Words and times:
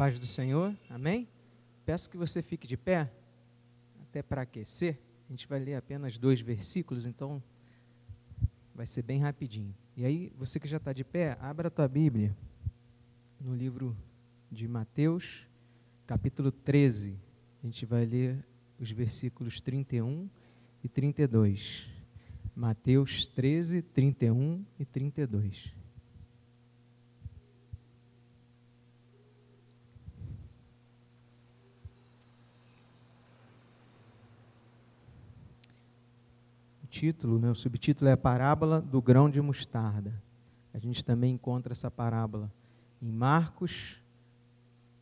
paz 0.00 0.18
do 0.18 0.26
Senhor, 0.26 0.74
amém? 0.88 1.28
Peço 1.84 2.08
que 2.08 2.16
você 2.16 2.40
fique 2.40 2.66
de 2.66 2.74
pé, 2.74 3.12
até 4.00 4.22
para 4.22 4.40
aquecer. 4.40 4.98
A 5.28 5.30
gente 5.30 5.46
vai 5.46 5.58
ler 5.58 5.74
apenas 5.74 6.16
dois 6.16 6.40
versículos, 6.40 7.04
então 7.04 7.42
vai 8.74 8.86
ser 8.86 9.02
bem 9.02 9.20
rapidinho. 9.20 9.74
E 9.94 10.06
aí, 10.06 10.32
você 10.38 10.58
que 10.58 10.66
já 10.66 10.78
está 10.78 10.94
de 10.94 11.04
pé, 11.04 11.36
abra 11.38 11.68
a 11.68 11.70
tua 11.70 11.86
Bíblia 11.86 12.34
no 13.38 13.54
livro 13.54 13.94
de 14.50 14.66
Mateus, 14.66 15.46
capítulo 16.06 16.50
13. 16.50 17.18
A 17.62 17.66
gente 17.66 17.84
vai 17.84 18.06
ler 18.06 18.42
os 18.78 18.90
versículos 18.90 19.60
31 19.60 20.30
e 20.82 20.88
32. 20.88 21.90
Mateus 22.56 23.26
13, 23.26 23.82
31 23.82 24.64
e 24.78 24.84
32. 24.86 25.79
Título, 37.00 37.38
né, 37.38 37.50
o 37.50 37.54
subtítulo 37.54 38.10
é 38.10 38.12
a 38.12 38.16
parábola 38.16 38.78
do 38.78 39.00
grão 39.00 39.30
de 39.30 39.40
mostarda. 39.40 40.12
A 40.74 40.78
gente 40.78 41.02
também 41.02 41.32
encontra 41.32 41.72
essa 41.72 41.90
parábola 41.90 42.52
em 43.00 43.10
Marcos 43.10 44.02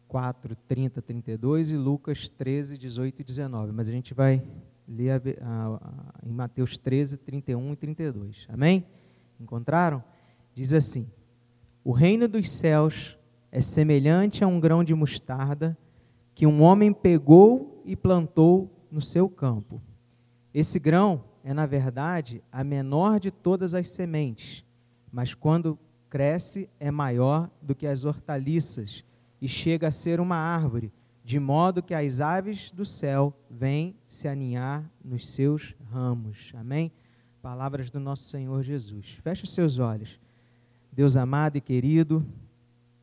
4, 0.07 0.55
30, 0.69 1.03
32 1.03 1.73
e 1.73 1.77
Lucas 1.77 2.29
13, 2.29 2.79
18 2.79 3.21
e 3.21 3.25
19. 3.25 3.73
Mas 3.73 3.89
a 3.89 3.93
gente 3.93 4.15
vai 4.15 4.41
ler 4.87 5.11
a, 5.11 5.17
a, 5.17 5.75
a, 5.75 6.15
em 6.25 6.31
Mateus 6.31 6.79
13, 6.79 7.17
31 7.17 7.73
e 7.73 7.77
32. 7.77 8.47
Amém? 8.49 8.87
Encontraram? 9.41 10.01
Diz 10.55 10.73
assim: 10.73 11.05
O 11.83 11.91
reino 11.91 12.29
dos 12.29 12.49
céus 12.49 13.19
é 13.51 13.61
semelhante 13.61 14.45
a 14.45 14.47
um 14.47 14.61
grão 14.61 14.85
de 14.85 14.95
mostarda 14.95 15.77
que 16.33 16.47
um 16.47 16.63
homem 16.63 16.93
pegou 16.93 17.83
e 17.85 17.97
plantou 17.97 18.71
no 18.89 19.03
seu 19.03 19.29
campo. 19.29 19.83
Esse 20.55 20.79
grão 20.79 21.25
é, 21.49 21.55
na 21.55 21.65
verdade, 21.65 22.45
a 22.53 22.63
menor 22.63 23.19
de 23.19 23.31
todas 23.31 23.75
as 23.75 23.89
sementes, 23.89 24.63
mas 25.11 25.33
quando 25.33 25.79
cresce 26.11 26.69
é 26.79 26.91
maior 26.91 27.49
do 27.63 27.75
que 27.75 27.87
as 27.87 28.05
hortaliças 28.05 29.03
e 29.41 29.49
chega 29.49 29.89
a 29.89 29.91
ser 29.91 30.21
uma 30.21 30.37
árvore, 30.37 30.93
de 31.25 31.41
modo 31.41 31.83
que 31.83 31.95
as 31.95 32.21
aves 32.21 32.71
do 32.71 32.85
céu 32.85 33.33
vêm 33.51 33.97
se 34.07 34.29
aninhar 34.29 34.85
nos 35.03 35.27
seus 35.27 35.75
ramos. 35.91 36.53
Amém? 36.55 36.93
Palavras 37.41 37.91
do 37.91 37.99
nosso 37.99 38.25
Senhor 38.25 38.63
Jesus. 38.63 39.19
Feche 39.23 39.45
os 39.45 39.55
seus 39.55 39.79
olhos. 39.79 40.21
Deus 40.93 41.17
amado 41.17 41.57
e 41.57 41.63
querido, 41.63 42.27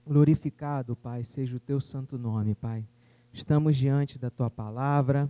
glorificado, 0.06 0.96
Pai, 0.96 1.24
seja 1.24 1.58
o 1.58 1.60
teu 1.60 1.82
santo 1.82 2.16
nome, 2.16 2.54
Pai. 2.54 2.86
Estamos 3.34 3.76
diante 3.76 4.20
da 4.20 4.30
tua 4.30 4.52
palavra 4.52 5.28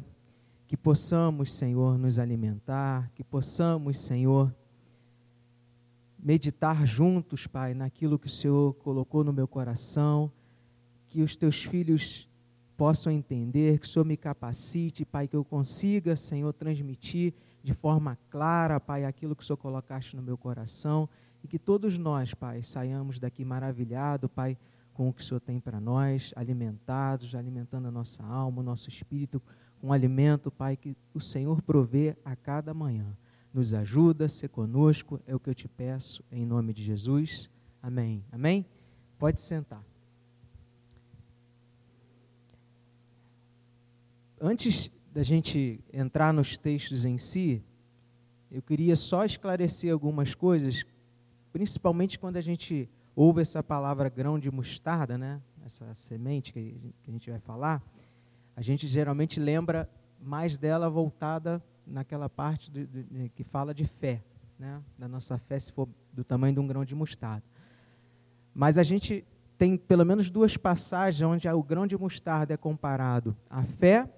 que 0.67 0.75
possamos, 0.75 1.53
Senhor, 1.53 1.97
nos 1.97 2.17
alimentar, 2.17 3.11
que 3.13 3.23
possamos, 3.23 3.99
Senhor, 3.99 4.53
meditar 6.17 6.85
juntos, 6.85 7.45
Pai, 7.45 7.73
naquilo 7.73 8.17
que 8.17 8.27
o 8.27 8.31
Senhor 8.31 8.73
colocou 8.75 9.23
no 9.23 9.31
meu 9.31 9.47
coração, 9.47 10.31
que 11.07 11.21
os 11.21 11.37
teus 11.37 11.63
filhos 11.63 12.27
possam 12.75 13.11
entender, 13.11 13.79
que 13.79 13.85
o 13.85 13.89
Senhor 13.89 14.05
me 14.05 14.17
capacite, 14.17 15.05
Pai, 15.05 15.27
que 15.27 15.35
eu 15.35 15.45
consiga, 15.45 16.15
Senhor, 16.15 16.51
transmitir 16.51 17.33
de 17.63 17.73
forma 17.73 18.17
clara, 18.29 18.79
Pai, 18.79 19.05
aquilo 19.05 19.35
que 19.35 19.43
o 19.43 19.45
Senhor 19.45 19.57
colocaste 19.57 20.15
no 20.15 20.21
meu 20.21 20.37
coração 20.37 21.07
e 21.43 21.47
que 21.47 21.59
todos 21.59 21.97
nós, 21.97 22.33
Pai, 22.33 22.63
saiamos 22.63 23.19
daqui 23.19 23.45
maravilhado, 23.45 24.27
Pai, 24.27 24.57
com 24.93 25.09
o 25.09 25.13
que 25.13 25.21
o 25.21 25.23
Senhor 25.23 25.39
tem 25.39 25.59
para 25.59 25.79
nós, 25.79 26.33
alimentados, 26.35 27.35
alimentando 27.35 27.87
a 27.87 27.91
nossa 27.91 28.23
alma, 28.23 28.61
o 28.61 28.63
nosso 28.63 28.89
espírito, 28.89 29.41
um 29.85 29.93
alimento, 29.93 30.49
Pai, 30.49 30.75
que 30.75 30.97
o 31.13 31.21
Senhor 31.21 31.61
provê 31.61 32.17
a 32.25 32.35
cada 32.35 32.73
manhã. 32.73 33.15
Nos 33.53 33.71
ajuda, 33.71 34.27
ser 34.27 34.49
conosco, 34.49 35.21
é 35.27 35.35
o 35.35 35.39
que 35.39 35.47
eu 35.47 35.53
te 35.53 35.67
peço, 35.67 36.23
em 36.31 36.43
nome 36.43 36.73
de 36.73 36.83
Jesus. 36.83 37.51
Amém. 37.83 38.25
Amém? 38.31 38.65
Pode 39.19 39.39
sentar. 39.39 39.83
Antes 44.41 44.89
da 45.13 45.21
gente 45.21 45.79
entrar 45.93 46.33
nos 46.33 46.57
textos 46.57 47.05
em 47.05 47.19
si, 47.19 47.63
eu 48.51 48.63
queria 48.63 48.95
só 48.95 49.23
esclarecer 49.23 49.93
algumas 49.93 50.33
coisas, 50.33 50.83
principalmente 51.53 52.17
quando 52.17 52.37
a 52.37 52.41
gente 52.41 52.89
ouve 53.15 53.41
essa 53.41 53.61
palavra 53.61 54.09
grão 54.09 54.39
de 54.39 54.49
mostarda, 54.49 55.15
né? 55.15 55.39
essa 55.63 55.93
semente 55.93 56.51
que 56.51 56.93
a 57.07 57.11
gente 57.11 57.29
vai 57.29 57.39
falar 57.39 57.83
a 58.55 58.61
gente 58.61 58.87
geralmente 58.87 59.39
lembra 59.39 59.89
mais 60.19 60.57
dela 60.57 60.89
voltada 60.89 61.61
naquela 61.85 62.29
parte 62.29 62.71
de, 62.71 62.85
de, 62.85 63.29
que 63.29 63.43
fala 63.43 63.73
de 63.73 63.85
fé, 63.85 64.23
né? 64.57 64.81
da 64.97 65.07
nossa 65.07 65.37
fé, 65.37 65.59
se 65.59 65.71
for 65.71 65.87
do 66.11 66.23
tamanho 66.23 66.53
de 66.53 66.59
um 66.59 66.67
grão 66.67 66.85
de 66.85 66.95
mostarda. 66.95 67.43
Mas 68.53 68.77
a 68.77 68.83
gente 68.83 69.25
tem 69.57 69.77
pelo 69.77 70.05
menos 70.05 70.29
duas 70.29 70.57
passagens 70.57 71.29
onde 71.29 71.47
o 71.47 71.63
grão 71.63 71.85
de 71.85 71.97
mostarda 71.97 72.53
é 72.53 72.57
comparado 72.57 73.35
à 73.49 73.63
fé 73.63 74.09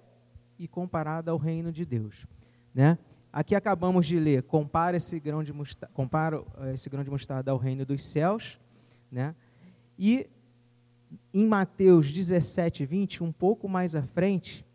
e 0.57 0.67
comparado 0.67 1.29
ao 1.29 1.37
reino 1.37 1.71
de 1.71 1.85
Deus. 1.85 2.25
Né? 2.73 2.97
Aqui 3.31 3.55
acabamos 3.55 4.05
de 4.05 4.19
ler, 4.19 4.43
compara 4.43 4.97
esse 4.97 5.19
grão 5.19 5.43
de 5.43 5.53
mostarda, 5.53 5.93
compara 5.93 6.43
eh, 6.59 6.73
esse 6.73 6.89
grão 6.89 7.03
de 7.03 7.09
mostarda 7.09 7.51
ao 7.51 7.57
reino 7.57 7.85
dos 7.85 8.03
céus, 8.05 8.59
né? 9.11 9.35
E 9.97 10.27
em 11.33 11.45
Mateus 11.45 12.11
17, 12.11 12.85
20, 12.85 13.23
um 13.23 13.31
pouco 13.31 13.67
mais 13.67 13.95
à 13.95 14.01
frente, 14.01 14.65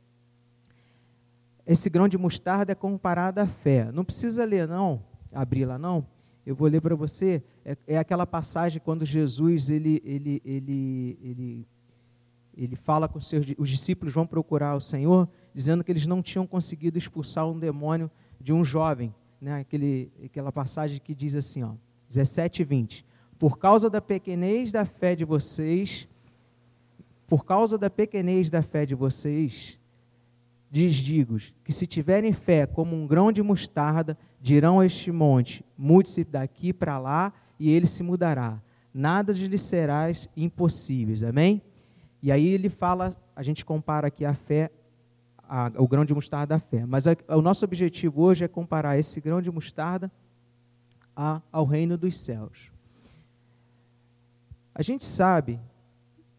esse 1.67 1.89
grão 1.89 2.09
de 2.09 2.19
mostarda 2.19 2.73
é 2.73 2.75
comparado 2.75 3.41
à 3.41 3.47
fé. 3.47 3.91
Não 3.93 4.05
precisa 4.05 4.45
ler, 4.45 4.67
não, 4.67 5.03
abrir 5.33 5.65
lá, 5.65 5.79
não. 5.79 6.07
Eu 6.45 6.57
vou 6.57 6.69
ler 6.69 6.81
para 6.81 6.95
você. 6.95 7.43
É, 7.65 7.77
é, 7.87 7.99
aquela 7.99 8.27
passagem 8.27 8.81
quando 8.85 9.05
Jesus 9.05 9.71
ele, 9.71 10.03
ele, 10.05 10.43
ele, 10.45 11.19
ele, 11.23 11.69
ele 12.57 12.77
fala 12.77 13.09
com 13.09 13.21
seus 13.21 13.47
os 13.57 13.69
discípulos 13.69 14.13
vão 14.13 14.27
procurar 14.27 14.75
o 14.75 14.81
Senhor, 14.81 15.29
dizendo 15.55 15.85
que 15.85 15.93
eles 15.93 16.07
não 16.07 16.21
tinham 16.21 16.47
conseguido 16.47 16.99
expulsar 16.99 17.49
um 17.49 17.59
demônio 17.59 18.11
de 18.41 18.53
um 18.53 18.65
jovem. 18.65 19.15
Né? 19.41 19.61
Aquele, 19.61 20.11
aquela 20.25 20.51
passagem 20.51 21.01
que 21.01 21.15
diz 21.15 21.37
assim, 21.37 21.63
ó, 21.63 21.73
17 22.09 22.63
e 22.63 22.65
20. 22.65 23.07
Por 23.39 23.57
causa 23.57 23.89
da 23.89 24.01
pequenez 24.01 24.73
da 24.73 24.85
fé 24.85 25.15
de 25.15 25.25
vocês, 25.25 26.09
por 27.33 27.47
causa 27.47 27.79
da 27.79 27.89
pequenez 27.89 28.51
da 28.51 28.61
fé 28.61 28.85
de 28.85 28.95
vocês, 28.95 29.81
diz 30.71 30.93
digo 30.93 31.39
que 31.65 31.73
se 31.73 31.87
tiverem 31.87 32.31
fé 32.31 32.67
como 32.67 32.95
um 32.95 33.07
grão 33.07 33.33
de 33.33 33.43
mostarda, 33.43 34.19
dirão 34.39 34.81
a 34.81 34.85
este 34.85 35.11
monte: 35.11 35.65
mude-se 35.75 36.25
daqui 36.25 36.75
para 36.75 36.99
lá, 36.99 37.33
e 37.59 37.71
ele 37.71 37.87
se 37.87 38.03
mudará. 38.03 38.61
Nada 38.93 39.33
lhes 39.33 39.63
serás 39.63 40.29
impossíveis. 40.37 41.23
Amém? 41.23 41.63
E 42.23 42.31
aí 42.31 42.47
ele 42.49 42.69
fala, 42.69 43.17
a 43.35 43.43
gente 43.43 43.65
compara 43.65 44.09
aqui 44.09 44.27
a 44.27 44.35
fé, 44.35 44.71
a, 45.49 45.73
o 45.79 45.89
grão 45.89 46.05
de 46.05 46.13
mostarda 46.13 46.57
à 46.57 46.59
fé. 46.59 46.85
Mas 46.85 47.07
a, 47.07 47.17
o 47.29 47.41
nosso 47.41 47.65
objetivo 47.65 48.21
hoje 48.21 48.45
é 48.45 48.49
comparar 48.49 48.99
esse 48.99 49.23
grão 49.23 49.41
de 49.41 49.51
mostarda 49.51 50.13
a, 51.17 51.41
ao 51.51 51.65
reino 51.65 51.97
dos 51.97 52.15
céus. 52.21 52.71
A 54.75 54.83
gente 54.83 55.03
sabe 55.03 55.59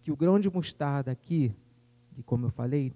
que 0.03 0.11
o 0.11 0.17
grão 0.17 0.39
de 0.39 0.49
mostarda 0.49 1.11
aqui, 1.11 1.55
e 2.17 2.23
como 2.23 2.45
eu 2.45 2.51
falei, 2.51 2.93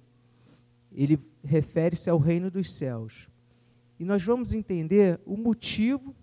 ele 0.92 1.20
refere-se 1.44 2.10
ao 2.10 2.18
reino 2.18 2.52
dos 2.52 2.72
céus. 2.74 3.30
E 4.00 4.04
nós 4.04 4.24
vamos 4.24 4.54
entender 4.54 5.20
o 5.26 5.38
motivo 5.38 6.14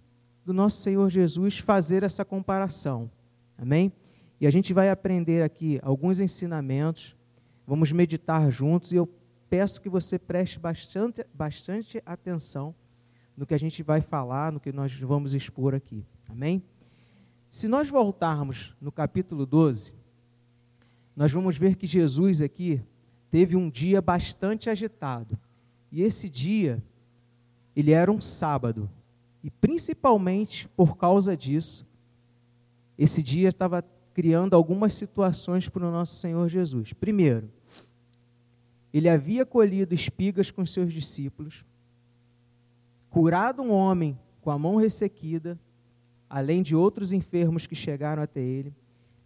do 0.44 0.52
nosso 0.52 0.82
Senhor 0.82 1.08
Jesus 1.08 1.58
fazer 1.58 2.02
essa 2.02 2.24
comparação. 2.24 3.10
Amém? 3.56 3.92
E 4.40 4.46
a 4.46 4.50
gente 4.50 4.74
vai 4.74 4.90
aprender 4.90 5.42
aqui 5.42 5.80
alguns 5.82 6.20
ensinamentos, 6.20 7.16
vamos 7.66 7.90
meditar 7.90 8.50
juntos 8.50 8.92
e 8.92 8.96
eu 8.96 9.08
peço 9.48 9.80
que 9.80 9.88
você 9.88 10.18
preste 10.18 10.58
bastante, 10.58 11.24
bastante 11.32 12.02
atenção 12.04 12.74
no 13.36 13.46
que 13.46 13.54
a 13.54 13.58
gente 13.58 13.82
vai 13.82 14.00
falar, 14.00 14.52
no 14.52 14.60
que 14.60 14.72
nós 14.72 14.92
vamos 15.00 15.34
expor 15.34 15.74
aqui. 15.74 16.04
Amém? 16.28 16.62
Se 17.48 17.68
nós 17.68 17.88
voltarmos 17.88 18.74
no 18.80 18.92
capítulo 18.92 19.46
12, 19.46 19.94
nós 21.16 21.30
vamos 21.30 21.56
ver 21.56 21.76
que 21.76 21.86
Jesus 21.86 22.42
aqui 22.42 22.82
teve 23.30 23.56
um 23.56 23.70
dia 23.70 24.02
bastante 24.02 24.68
agitado. 24.68 25.38
E 25.90 26.02
esse 26.02 26.28
dia, 26.28 26.82
ele 27.74 27.92
era 27.92 28.10
um 28.10 28.20
sábado. 28.20 28.90
E 29.42 29.50
principalmente 29.50 30.68
por 30.68 30.96
causa 30.96 31.36
disso, 31.36 31.86
esse 32.98 33.22
dia 33.22 33.48
estava 33.48 33.84
criando 34.12 34.54
algumas 34.54 34.94
situações 34.94 35.68
para 35.68 35.86
o 35.86 35.90
nosso 35.90 36.14
Senhor 36.14 36.48
Jesus. 36.48 36.92
Primeiro, 36.92 37.50
ele 38.92 39.08
havia 39.08 39.44
colhido 39.44 39.94
espigas 39.94 40.50
com 40.50 40.64
seus 40.64 40.92
discípulos, 40.92 41.64
curado 43.10 43.62
um 43.62 43.72
homem 43.72 44.18
com 44.40 44.50
a 44.50 44.58
mão 44.58 44.76
ressequida, 44.76 45.58
além 46.30 46.62
de 46.62 46.74
outros 46.74 47.12
enfermos 47.12 47.66
que 47.66 47.74
chegaram 47.74 48.22
até 48.22 48.40
ele 48.40 48.72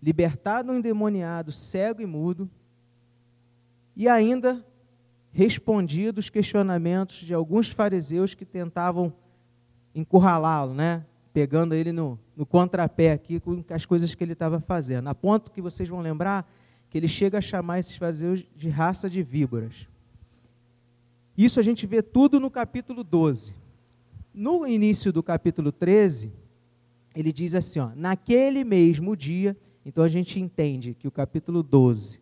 libertado 0.03 0.73
um 0.73 0.79
endemoniado 0.79 1.53
cego 1.53 2.01
e 2.01 2.07
mudo, 2.07 2.49
e 3.97 4.09
ainda 4.09 4.65
respondido 5.33 6.19
os 6.19 6.31
questionamentos 6.31 7.17
de 7.17 7.35
alguns 7.35 7.69
fariseus 7.69 8.35
que 8.35 8.45
tentavam 8.45 9.13
encurralá-lo, 9.95 10.75
né? 10.75 11.05
pegando 11.33 11.73
ele 11.73 11.93
no, 11.93 12.19
no 12.37 12.45
contrapé 12.45 13.13
aqui 13.13 13.39
com 13.39 13.63
as 13.71 13.87
coisas 13.87 14.15
que 14.15 14.25
ele 14.25 14.33
estava 14.33 14.61
fazendo. 14.61 15.09
A 15.09 15.15
ponto 15.15 15.53
que 15.53 15.61
vocês 15.61 15.89
vão 15.89 16.01
lembrar 16.01 16.51
que 16.91 16.99
ele 16.99 17.07
chega 17.07 17.39
a 17.39 17.41
chamar 17.41 17.79
esses 17.79 17.97
fariseus 17.97 18.45
de 18.57 18.69
raça 18.69 19.09
de 19.09 19.23
víboras. 19.23 19.87
Isso 21.37 21.61
a 21.61 21.63
gente 21.63 21.87
vê 21.87 22.03
tudo 22.03 22.41
no 22.41 22.51
capítulo 22.51 23.05
12. 23.05 23.55
No 24.35 24.67
início 24.67 25.13
do 25.13 25.23
capítulo 25.23 25.71
13, 25.71 26.33
ele 27.15 27.33
diz 27.33 27.55
assim: 27.55 27.79
ó, 27.79 27.91
naquele 27.95 28.65
mesmo 28.65 29.17
dia, 29.17 29.57
então 29.89 30.05
a 30.05 30.09
gente 30.09 30.39
entende 30.39 30.93
que 30.93 31.09
o 31.09 31.11
capítulo 31.11 31.63
12 31.63 32.21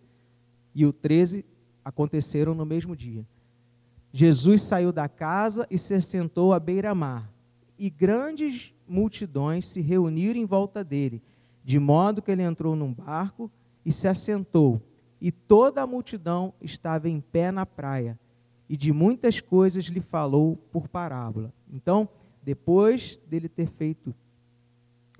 e 0.72 0.86
o 0.86 0.92
13 0.92 1.44
aconteceram 1.84 2.54
no 2.54 2.64
mesmo 2.64 2.94
dia. 2.94 3.26
Jesus 4.12 4.62
saiu 4.62 4.92
da 4.92 5.08
casa 5.08 5.66
e 5.68 5.76
se 5.76 5.92
assentou 5.92 6.52
à 6.52 6.60
beira-mar, 6.60 7.28
e 7.76 7.90
grandes 7.90 8.72
multidões 8.86 9.66
se 9.66 9.80
reuniram 9.80 10.38
em 10.38 10.44
volta 10.44 10.84
dele, 10.84 11.20
de 11.64 11.80
modo 11.80 12.22
que 12.22 12.30
ele 12.30 12.42
entrou 12.42 12.76
num 12.76 12.92
barco 12.92 13.50
e 13.84 13.90
se 13.90 14.06
assentou, 14.06 14.80
e 15.20 15.32
toda 15.32 15.82
a 15.82 15.86
multidão 15.88 16.54
estava 16.62 17.08
em 17.08 17.20
pé 17.20 17.50
na 17.50 17.66
praia, 17.66 18.16
e 18.68 18.76
de 18.76 18.92
muitas 18.92 19.40
coisas 19.40 19.86
lhe 19.86 20.00
falou 20.00 20.56
por 20.70 20.86
parábola. 20.86 21.52
Então, 21.72 22.08
depois 22.44 23.20
dele 23.28 23.48
ter 23.48 23.66
feito, 23.66 24.14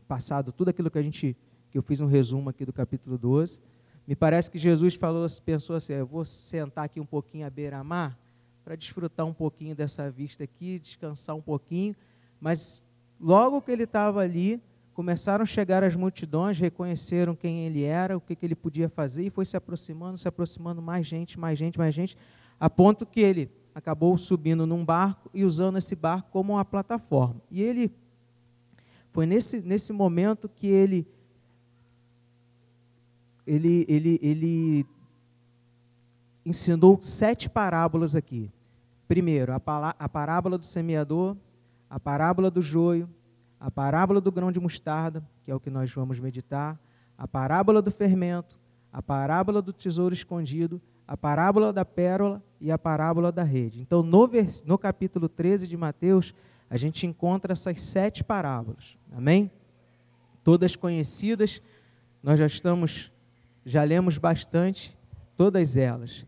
passado 0.06 0.52
tudo 0.52 0.68
aquilo 0.68 0.92
que 0.92 0.98
a 0.98 1.02
gente, 1.02 1.36
que 1.70 1.78
eu 1.78 1.82
fiz 1.82 2.00
um 2.00 2.06
resumo 2.06 2.50
aqui 2.50 2.64
do 2.64 2.72
capítulo 2.72 3.18
12, 3.18 3.60
me 4.06 4.14
parece 4.14 4.50
que 4.50 4.58
Jesus 4.58 4.94
falou, 4.94 5.26
pensou 5.44 5.74
assim: 5.76 5.94
eu 5.94 6.06
vou 6.06 6.24
sentar 6.24 6.84
aqui 6.84 7.00
um 7.00 7.06
pouquinho 7.06 7.46
à 7.46 7.50
beira-mar 7.50 8.16
para 8.64 8.76
desfrutar 8.76 9.26
um 9.26 9.32
pouquinho 9.32 9.74
dessa 9.74 10.10
vista 10.10 10.44
aqui, 10.44 10.78
descansar 10.78 11.34
um 11.34 11.40
pouquinho. 11.42 11.94
Mas 12.40 12.84
logo 13.20 13.60
que 13.60 13.70
ele 13.70 13.84
estava 13.84 14.20
ali, 14.20 14.60
começaram 14.92 15.42
a 15.42 15.46
chegar 15.46 15.84
as 15.84 15.94
multidões, 15.94 16.58
reconheceram 16.58 17.34
quem 17.34 17.66
ele 17.66 17.82
era, 17.82 18.16
o 18.16 18.20
que, 18.20 18.34
que 18.34 18.46
ele 18.46 18.54
podia 18.54 18.88
fazer, 18.88 19.24
e 19.24 19.30
foi 19.30 19.44
se 19.44 19.56
aproximando, 19.56 20.16
se 20.16 20.26
aproximando 20.26 20.80
mais 20.80 21.06
gente, 21.06 21.38
mais 21.38 21.58
gente, 21.58 21.78
mais 21.78 21.94
gente, 21.94 22.16
a 22.58 22.70
ponto 22.70 23.04
que 23.04 23.20
ele 23.20 23.50
acabou 23.74 24.16
subindo 24.16 24.66
num 24.66 24.84
barco 24.84 25.30
e 25.34 25.44
usando 25.44 25.78
esse 25.78 25.94
barco 25.94 26.30
como 26.30 26.54
uma 26.54 26.64
plataforma. 26.64 27.42
E 27.50 27.62
ele 27.62 27.92
foi 29.12 29.26
nesse, 29.26 29.60
nesse 29.60 29.92
momento 29.92 30.48
que 30.48 30.66
ele 30.66 31.06
ele, 33.46 33.84
ele, 33.88 34.18
ele 34.22 34.86
ensinou 36.44 36.98
sete 37.00 37.48
parábolas 37.48 38.16
aqui. 38.16 38.50
Primeiro, 39.06 39.52
a, 39.52 40.08
parábola 40.08 40.58
do 40.58 40.66
semeador, 40.66 41.36
a 41.88 42.00
parábola 42.00 42.50
do 42.50 42.60
joio, 42.60 43.08
a 43.60 43.70
parábola 43.70 44.20
do 44.20 44.32
grão 44.32 44.50
de 44.50 44.58
mostarda, 44.58 45.24
que 45.44 45.50
é 45.50 45.54
o 45.54 45.60
que 45.60 45.70
nós 45.70 45.92
vamos 45.92 46.18
meditar, 46.18 46.78
a 47.16 47.26
parábola 47.28 47.80
do 47.80 47.90
fermento, 47.90 48.58
a 48.92 49.00
parábola 49.00 49.62
do 49.62 49.72
tesouro 49.72 50.12
escondido, 50.12 50.80
a 51.06 51.16
parábola 51.16 51.72
da 51.72 51.84
pérola 51.84 52.42
e 52.60 52.72
a 52.72 52.78
parábola 52.78 53.30
da 53.30 53.44
rede. 53.44 53.80
Então, 53.80 54.02
no, 54.02 54.28
no 54.64 54.76
capítulo 54.76 55.28
13 55.28 55.68
de 55.68 55.76
Mateus, 55.76 56.34
a 56.68 56.76
gente 56.76 57.06
encontra 57.06 57.52
essas 57.52 57.80
sete 57.80 58.24
parábolas. 58.24 58.98
Amém? 59.16 59.50
Todas 60.42 60.74
conhecidas, 60.74 61.62
nós 62.22 62.38
já 62.38 62.46
estamos 62.46 63.12
já 63.66 63.82
lemos 63.82 64.16
bastante 64.16 64.96
todas 65.36 65.76
elas. 65.76 66.24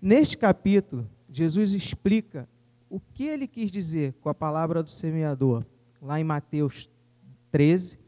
Neste 0.00 0.38
capítulo, 0.38 1.10
Jesus 1.28 1.74
explica 1.74 2.48
o 2.88 3.00
que 3.00 3.24
ele 3.24 3.48
quis 3.48 3.72
dizer 3.72 4.14
com 4.20 4.28
a 4.28 4.34
palavra 4.34 4.80
do 4.80 4.88
semeador, 4.88 5.66
lá 6.00 6.20
em 6.20 6.24
Mateus 6.24 6.88
13. 7.50 7.98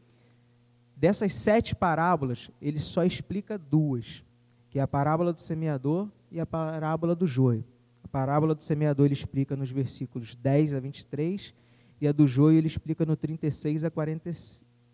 Dessas 0.95 1.35
sete 1.35 1.75
parábolas, 1.75 2.49
ele 2.61 2.79
só 2.79 3.03
explica 3.03 3.57
duas, 3.57 4.23
que 4.69 4.79
é 4.79 4.81
a 4.81 4.87
parábola 4.87 5.33
do 5.33 5.41
semeador 5.41 6.07
e 6.31 6.39
a 6.39 6.45
parábola 6.45 7.13
do 7.13 7.27
joio. 7.27 7.65
A 8.01 8.07
parábola 8.07 8.55
do 8.55 8.63
semeador 8.63 9.07
ele 9.07 9.13
explica 9.13 9.57
nos 9.57 9.69
versículos 9.69 10.37
10 10.37 10.73
a 10.73 10.79
23 10.79 11.53
e 11.99 12.07
a 12.07 12.13
do 12.13 12.25
joio 12.25 12.57
ele 12.57 12.67
explica 12.67 13.05
no 13.05 13.17
36 13.17 13.83
a, 13.83 13.91
40, 13.91 14.31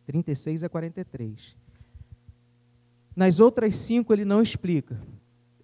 36 0.07 0.63
a 0.63 0.69
43. 0.69 1.66
Nas 3.17 3.39
outras 3.39 3.75
cinco 3.75 4.13
ele 4.13 4.23
não 4.23 4.43
explica. 4.43 5.01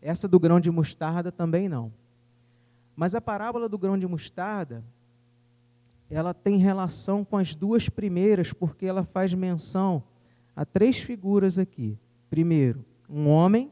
Essa 0.02 0.28
do 0.28 0.40
grão 0.40 0.60
de 0.60 0.72
mostarda 0.72 1.32
também 1.32 1.70
não. 1.70 1.94
Mas 2.96 3.14
a 3.14 3.22
parábola 3.22 3.70
do 3.70 3.78
grão 3.78 3.96
de 3.96 4.08
mostarda, 4.08 4.84
ela 6.10 6.34
tem 6.34 6.58
relação 6.58 7.24
com 7.24 7.38
as 7.38 7.54
duas 7.54 7.88
primeiras, 7.90 8.52
porque 8.52 8.88
ela 8.88 9.04
faz 9.04 9.36
menção 9.36 10.02
a 10.56 10.66
três 10.66 10.98
figuras 10.98 11.60
aqui. 11.60 11.96
Primeiro, 12.28 12.84
um 13.08 13.28
homem, 13.28 13.72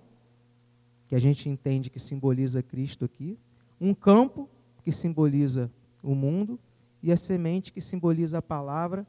que 1.07 1.15
a 1.15 1.19
gente 1.19 1.49
entende 1.49 1.89
que 1.89 1.99
simboliza 1.99 2.61
Cristo 2.61 3.05
aqui, 3.05 3.35
um 3.79 3.95
campo, 3.95 4.47
que 4.83 4.91
simboliza 4.91 5.71
o 6.03 6.13
mundo, 6.13 6.59
e 7.01 7.11
a 7.11 7.17
semente, 7.17 7.73
que 7.73 7.81
simboliza 7.81 8.37
a 8.37 8.43
palavra, 8.43 9.07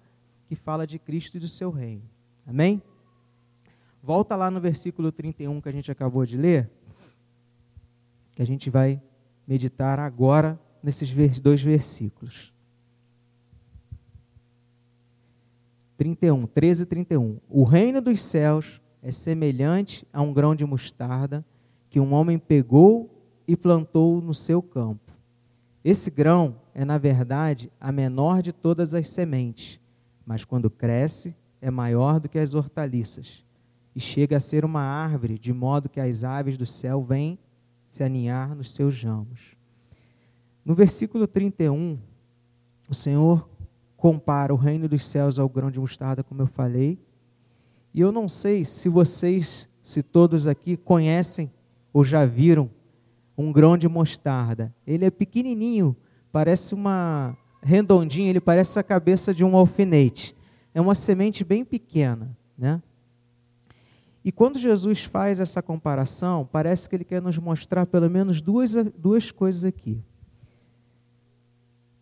que 0.48 0.54
fala 0.54 0.86
de 0.86 0.98
Cristo 0.98 1.36
e 1.36 1.40
do 1.40 1.48
seu 1.48 1.70
reino. 1.70 2.04
Amém? 2.46 2.80
Volta 4.02 4.34
lá 4.34 4.50
no 4.50 4.60
versículo 4.60 5.12
31 5.12 5.60
que 5.60 5.68
a 5.68 5.72
gente 5.72 5.92
acabou 5.92 6.26
de 6.26 6.36
ler, 6.36 6.68
que 8.34 8.42
a 8.42 8.44
gente 8.44 8.68
vai 8.68 9.00
meditar 9.46 10.00
agora 10.00 10.58
nesses 10.82 11.40
dois 11.40 11.62
versículos. 11.62 12.52
31, 15.96 16.48
13 16.48 16.82
e 16.82 16.86
31. 16.86 17.38
O 17.48 17.62
reino 17.62 18.00
dos 18.00 18.20
céus 18.20 18.80
é 19.00 19.12
semelhante 19.12 20.04
a 20.12 20.20
um 20.20 20.32
grão 20.32 20.52
de 20.52 20.66
mostarda 20.66 21.44
que 21.88 22.00
um 22.00 22.12
homem 22.12 22.40
pegou 22.40 23.08
e 23.46 23.56
plantou 23.56 24.20
no 24.20 24.34
seu 24.34 24.60
campo. 24.60 25.12
Esse 25.84 26.10
grão 26.10 26.56
é, 26.74 26.84
na 26.84 26.98
verdade, 26.98 27.70
a 27.80 27.92
menor 27.92 28.42
de 28.42 28.52
todas 28.52 28.94
as 28.94 29.08
sementes, 29.10 29.78
mas 30.26 30.44
quando 30.44 30.68
cresce, 30.68 31.36
é 31.60 31.70
maior 31.70 32.18
do 32.18 32.28
que 32.28 32.38
as 32.38 32.52
hortaliças 32.54 33.44
e 33.94 34.00
chega 34.00 34.36
a 34.36 34.40
ser 34.40 34.64
uma 34.64 34.82
árvore, 34.82 35.38
de 35.38 35.52
modo 35.52 35.88
que 35.88 36.00
as 36.00 36.24
aves 36.24 36.56
do 36.56 36.66
céu 36.66 37.02
vêm 37.02 37.38
se 37.86 38.02
aninhar 38.02 38.54
nos 38.54 38.70
seus 38.70 39.02
ramos. 39.02 39.54
No 40.64 40.74
versículo 40.74 41.26
31, 41.26 41.98
o 42.88 42.94
Senhor 42.94 43.48
compara 43.96 44.52
o 44.52 44.56
reino 44.56 44.88
dos 44.88 45.04
céus 45.04 45.38
ao 45.38 45.48
grão 45.48 45.70
de 45.70 45.78
mostarda, 45.78 46.22
como 46.22 46.42
eu 46.42 46.46
falei. 46.46 46.98
E 47.92 48.00
eu 48.00 48.10
não 48.10 48.28
sei 48.28 48.64
se 48.64 48.88
vocês, 48.88 49.68
se 49.82 50.02
todos 50.02 50.48
aqui 50.48 50.76
conhecem 50.76 51.50
ou 51.92 52.04
já 52.04 52.24
viram 52.24 52.70
um 53.36 53.52
grão 53.52 53.76
de 53.76 53.88
mostarda. 53.88 54.74
Ele 54.86 55.04
é 55.04 55.10
pequenininho, 55.10 55.96
parece 56.30 56.74
uma 56.74 57.36
redondinha, 57.62 58.30
ele 58.30 58.40
parece 58.40 58.78
a 58.78 58.82
cabeça 58.82 59.34
de 59.34 59.44
um 59.44 59.56
alfinete. 59.56 60.34
É 60.74 60.80
uma 60.80 60.94
semente 60.94 61.44
bem 61.44 61.64
pequena, 61.64 62.36
né? 62.56 62.82
E 64.24 64.30
quando 64.30 64.58
Jesus 64.58 65.04
faz 65.04 65.40
essa 65.40 65.60
comparação, 65.60 66.48
parece 66.50 66.88
que 66.88 66.94
ele 66.94 67.04
quer 67.04 67.20
nos 67.20 67.38
mostrar 67.38 67.86
pelo 67.86 68.08
menos 68.08 68.40
duas, 68.40 68.72
duas 68.96 69.30
coisas 69.30 69.64
aqui. 69.64 70.00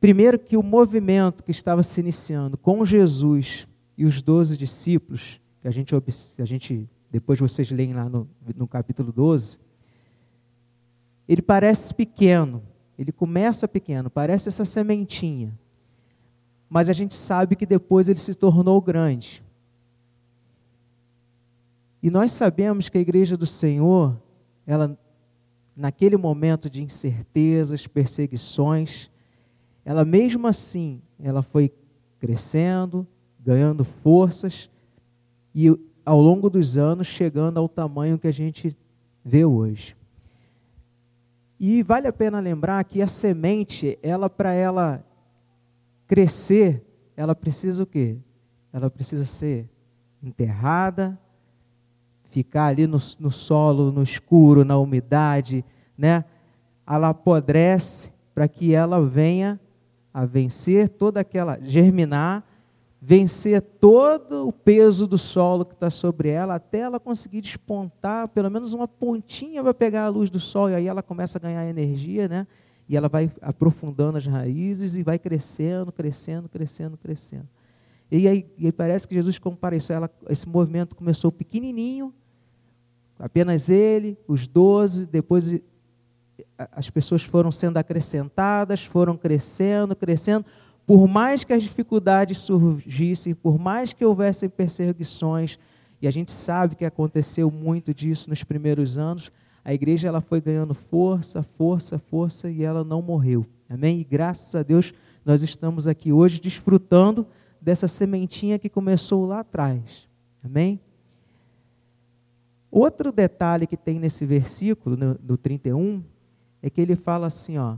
Primeiro, 0.00 0.38
que 0.38 0.56
o 0.56 0.62
movimento 0.62 1.42
que 1.42 1.50
estava 1.50 1.82
se 1.82 2.00
iniciando 2.00 2.56
com 2.56 2.84
Jesus 2.84 3.66
e 3.96 4.04
os 4.04 4.22
doze 4.22 4.56
discípulos, 4.56 5.40
que 5.60 5.68
a 5.68 5.70
gente, 5.70 5.94
a 6.38 6.44
gente 6.44 6.88
depois 7.10 7.38
vocês 7.38 7.70
leem 7.70 7.92
lá 7.92 8.08
no, 8.08 8.28
no 8.56 8.66
capítulo 8.68 9.12
12, 9.12 9.58
ele 11.28 11.42
parece 11.42 11.94
pequeno, 11.94 12.62
ele 12.98 13.12
começa 13.12 13.68
pequeno, 13.68 14.10
parece 14.10 14.48
essa 14.48 14.64
sementinha, 14.64 15.58
mas 16.68 16.88
a 16.88 16.92
gente 16.92 17.14
sabe 17.14 17.56
que 17.56 17.66
depois 17.66 18.08
ele 18.08 18.18
se 18.18 18.34
tornou 18.34 18.80
grande. 18.80 19.42
E 22.02 22.10
nós 22.10 22.32
sabemos 22.32 22.88
que 22.88 22.98
a 22.98 23.00
igreja 23.00 23.36
do 23.36 23.46
Senhor, 23.46 24.20
ela 24.66 24.98
naquele 25.76 26.16
momento 26.16 26.68
de 26.68 26.82
incertezas, 26.82 27.86
perseguições, 27.86 29.10
ela 29.84 30.04
mesmo 30.04 30.46
assim, 30.46 31.00
ela 31.18 31.42
foi 31.42 31.72
crescendo, 32.18 33.06
ganhando 33.38 33.84
forças 33.84 34.70
e 35.54 35.68
ao 36.04 36.20
longo 36.20 36.50
dos 36.50 36.76
anos 36.76 37.06
chegando 37.06 37.58
ao 37.58 37.68
tamanho 37.68 38.18
que 38.18 38.26
a 38.26 38.32
gente 38.32 38.76
vê 39.24 39.44
hoje. 39.44 39.96
E 41.58 41.82
vale 41.82 42.06
a 42.06 42.12
pena 42.12 42.40
lembrar 42.40 42.82
que 42.84 43.02
a 43.02 43.06
semente, 43.06 43.98
ela 44.02 44.30
para 44.30 44.52
ela 44.52 45.04
crescer, 46.06 46.82
ela 47.16 47.34
precisa 47.34 47.82
o 47.82 47.86
quê? 47.86 48.18
Ela 48.72 48.90
precisa 48.90 49.24
ser 49.24 49.68
enterrada, 50.22 51.18
ficar 52.30 52.66
ali 52.66 52.86
no, 52.86 52.98
no 53.18 53.30
solo, 53.30 53.92
no 53.92 54.02
escuro, 54.02 54.64
na 54.64 54.78
umidade, 54.78 55.64
né? 55.96 56.24
Ela 56.88 57.10
apodrece 57.10 58.12
para 58.34 58.48
que 58.48 58.74
ela 58.74 59.00
venha 59.04 59.60
a 60.12 60.24
vencer 60.24 60.88
toda 60.88 61.20
aquela, 61.20 61.58
germinar, 61.62 62.44
vencer 63.00 63.62
todo 63.62 64.46
o 64.48 64.52
peso 64.52 65.06
do 65.06 65.16
solo 65.16 65.64
que 65.64 65.74
está 65.74 65.88
sobre 65.88 66.28
ela, 66.28 66.56
até 66.56 66.80
ela 66.80 67.00
conseguir 67.00 67.40
despontar, 67.40 68.28
pelo 68.28 68.50
menos 68.50 68.72
uma 68.72 68.86
pontinha 68.86 69.62
vai 69.62 69.72
pegar 69.72 70.04
a 70.04 70.08
luz 70.08 70.28
do 70.28 70.40
sol, 70.40 70.70
e 70.70 70.74
aí 70.74 70.86
ela 70.86 71.02
começa 71.02 71.38
a 71.38 71.40
ganhar 71.40 71.68
energia, 71.68 72.28
né? 72.28 72.46
E 72.88 72.96
ela 72.96 73.08
vai 73.08 73.30
aprofundando 73.40 74.18
as 74.18 74.26
raízes 74.26 74.96
e 74.96 75.02
vai 75.02 75.18
crescendo, 75.18 75.92
crescendo, 75.92 76.48
crescendo, 76.48 76.96
crescendo. 76.96 77.48
E 78.10 78.26
aí, 78.26 78.46
e 78.58 78.66
aí 78.66 78.72
parece 78.72 79.06
que 79.06 79.14
Jesus 79.14 79.38
compara 79.38 79.76
isso. 79.76 79.92
Ela, 79.92 80.10
esse 80.28 80.48
movimento 80.48 80.96
começou 80.96 81.30
pequenininho, 81.30 82.12
apenas 83.20 83.68
ele, 83.68 84.18
os 84.26 84.48
doze, 84.48 85.06
depois 85.06 85.54
as 86.72 86.90
pessoas 86.90 87.22
foram 87.22 87.52
sendo 87.52 87.76
acrescentadas, 87.76 88.84
foram 88.84 89.16
crescendo, 89.16 89.94
crescendo. 89.94 90.44
Por 90.86 91.06
mais 91.06 91.44
que 91.44 91.52
as 91.52 91.62
dificuldades 91.62 92.38
surgissem, 92.38 93.34
por 93.34 93.58
mais 93.58 93.92
que 93.92 94.04
houvessem 94.04 94.48
perseguições, 94.48 95.58
e 96.02 96.08
a 96.08 96.10
gente 96.10 96.32
sabe 96.32 96.74
que 96.74 96.84
aconteceu 96.84 97.50
muito 97.50 97.94
disso 97.94 98.30
nos 98.30 98.42
primeiros 98.42 98.98
anos, 98.98 99.30
a 99.64 99.74
igreja 99.74 100.08
ela 100.08 100.20
foi 100.20 100.40
ganhando 100.40 100.74
força, 100.74 101.42
força, 101.42 101.98
força 101.98 102.50
e 102.50 102.62
ela 102.62 102.82
não 102.82 103.02
morreu. 103.02 103.46
Amém? 103.68 104.00
E 104.00 104.04
graças 104.04 104.54
a 104.54 104.62
Deus 104.62 104.94
nós 105.24 105.42
estamos 105.42 105.86
aqui 105.86 106.10
hoje 106.10 106.40
desfrutando 106.40 107.26
dessa 107.60 107.86
sementinha 107.86 108.58
que 108.58 108.70
começou 108.70 109.26
lá 109.26 109.40
atrás. 109.40 110.08
Amém? 110.42 110.80
Outro 112.70 113.10
detalhe 113.10 113.66
que 113.66 113.76
tem 113.76 113.98
nesse 113.98 114.24
versículo, 114.24 114.96
no, 114.96 115.18
no 115.22 115.36
31, 115.36 116.04
é 116.62 116.70
que 116.70 116.80
ele 116.80 116.94
fala 116.94 117.26
assim, 117.26 117.58
ó, 117.58 117.76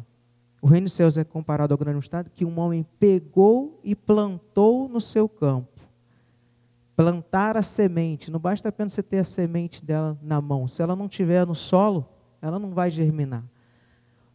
o 0.61 0.67
reino 0.67 0.85
dos 0.85 0.93
céus 0.93 1.17
é 1.17 1.25
comparado 1.25 1.73
ao 1.73 1.79
grande 1.79 1.99
estado 1.99 2.31
que 2.31 2.45
um 2.45 2.59
homem 2.61 2.87
pegou 3.01 3.81
e 3.83 3.95
plantou 3.95 4.89
no 4.89 5.01
seu 5.01 5.29
campo. 5.29 5.69
Plantar 6.95 7.57
a 7.57 7.63
semente, 7.63 8.31
não 8.31 8.39
basta 8.39 8.69
apenas 8.69 8.93
você 8.93 9.03
ter 9.03 9.19
a 9.19 9.25
semente 9.25 9.85
dela 9.85 10.17
na 10.23 10.41
mão. 10.41 10.69
Se 10.69 10.83
ela 10.83 10.95
não 10.95 11.09
tiver 11.09 11.47
no 11.47 11.55
solo, 11.55 12.07
ela 12.41 12.59
não 12.59 12.71
vai 12.71 12.91
germinar. 12.91 13.43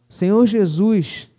O 0.08 0.12
Senhor 0.12 0.44
Jesus, 0.44 1.30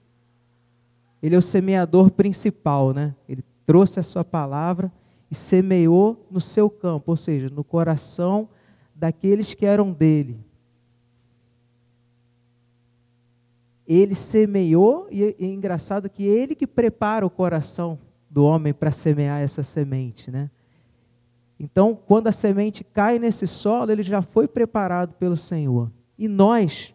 ele 1.21 1.35
é 1.35 1.37
o 1.37 1.41
semeador 1.41 2.09
principal, 2.09 2.93
né? 2.93 3.13
Ele 3.27 3.43
trouxe 3.65 3.99
a 3.99 4.03
sua 4.03 4.23
palavra 4.23 4.91
e 5.29 5.35
semeou 5.35 6.25
no 6.31 6.39
seu 6.39 6.69
campo, 6.69 7.11
ou 7.11 7.17
seja, 7.17 7.49
no 7.49 7.63
coração 7.63 8.47
daqueles 8.99 9.53
que 9.53 9.65
eram 9.65 9.93
dele. 9.93 10.37
Ele 13.87 14.13
semeou, 14.13 15.07
e 15.09 15.23
é 15.23 15.45
engraçado 15.45 16.09
que 16.09 16.23
ele 16.23 16.53
que 16.53 16.67
prepara 16.67 17.25
o 17.25 17.29
coração 17.29 17.97
do 18.29 18.43
homem 18.43 18.73
para 18.73 18.91
semear 18.91 19.41
essa 19.41 19.63
semente, 19.63 20.29
né? 20.29 20.51
Então, 21.59 21.97
quando 22.05 22.27
a 22.27 22.31
semente 22.31 22.83
cai 22.83 23.17
nesse 23.17 23.47
solo, 23.47 23.91
ele 23.91 24.03
já 24.03 24.21
foi 24.21 24.47
preparado 24.47 25.13
pelo 25.13 25.35
Senhor. 25.35 25.91
E 26.17 26.27
nós, 26.27 26.93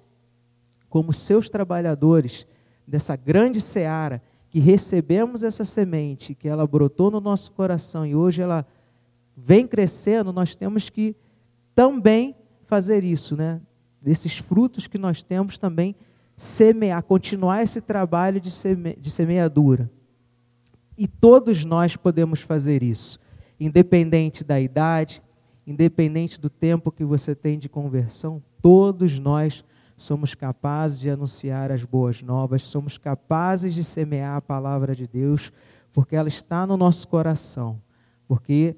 como 0.88 1.12
seus 1.12 1.50
trabalhadores 1.50 2.46
dessa 2.87 3.16
grande 3.16 3.61
seara, 3.61 4.23
que 4.49 4.61
recebemos 4.61 5.42
essa 5.42 5.64
semente, 5.64 6.34
que 6.34 6.49
ela 6.49 6.66
brotou 6.66 7.11
no 7.11 7.20
nosso 7.20 7.50
coração 7.52 8.06
e 8.06 8.14
hoje 8.14 8.40
ela 8.40 8.64
vem 9.37 9.66
crescendo, 9.66 10.32
nós 10.32 10.54
temos 10.54 10.88
que 10.88 11.16
também 11.75 12.35
fazer 12.66 13.04
isso, 13.04 13.37
né? 13.37 13.61
Desses 14.00 14.38
frutos 14.38 14.87
que 14.87 14.99
nós 14.99 15.23
temos 15.23 15.59
também 15.59 15.95
semear, 16.37 17.02
continuar 17.02 17.62
esse 17.62 17.81
trabalho 17.81 18.40
de, 18.40 18.50
seme, 18.50 18.97
de 19.00 19.11
semeadura. 19.11 19.90
E 20.97 21.07
todos 21.07 21.64
nós 21.64 21.97
podemos 21.97 22.40
fazer 22.40 22.83
isso, 22.83 23.19
independente 23.59 24.45
da 24.45 24.61
idade, 24.61 25.23
independente 25.66 26.40
do 26.40 26.50
tempo 26.50 26.93
que 26.93 27.04
você 27.04 27.35
tem 27.35 27.59
de 27.59 27.69
conversão, 27.69 28.43
todos 28.61 29.19
nós 29.19 29.64
somos 29.97 30.35
capazes 30.35 30.99
de 30.99 31.09
anunciar 31.09 31.71
as 31.71 31.85
boas 31.85 32.21
novas, 32.21 32.64
somos 32.64 32.99
capazes 32.99 33.75
de 33.75 33.85
semear 33.85 34.37
a 34.37 34.43
palavra 34.43 34.95
de 34.95 35.07
Deus, 35.07 35.52
porque 35.93 36.16
ela 36.16 36.28
está 36.28 36.66
no 36.66 36.76
nosso 36.76 37.07
coração, 37.09 37.81
porque 38.26 38.76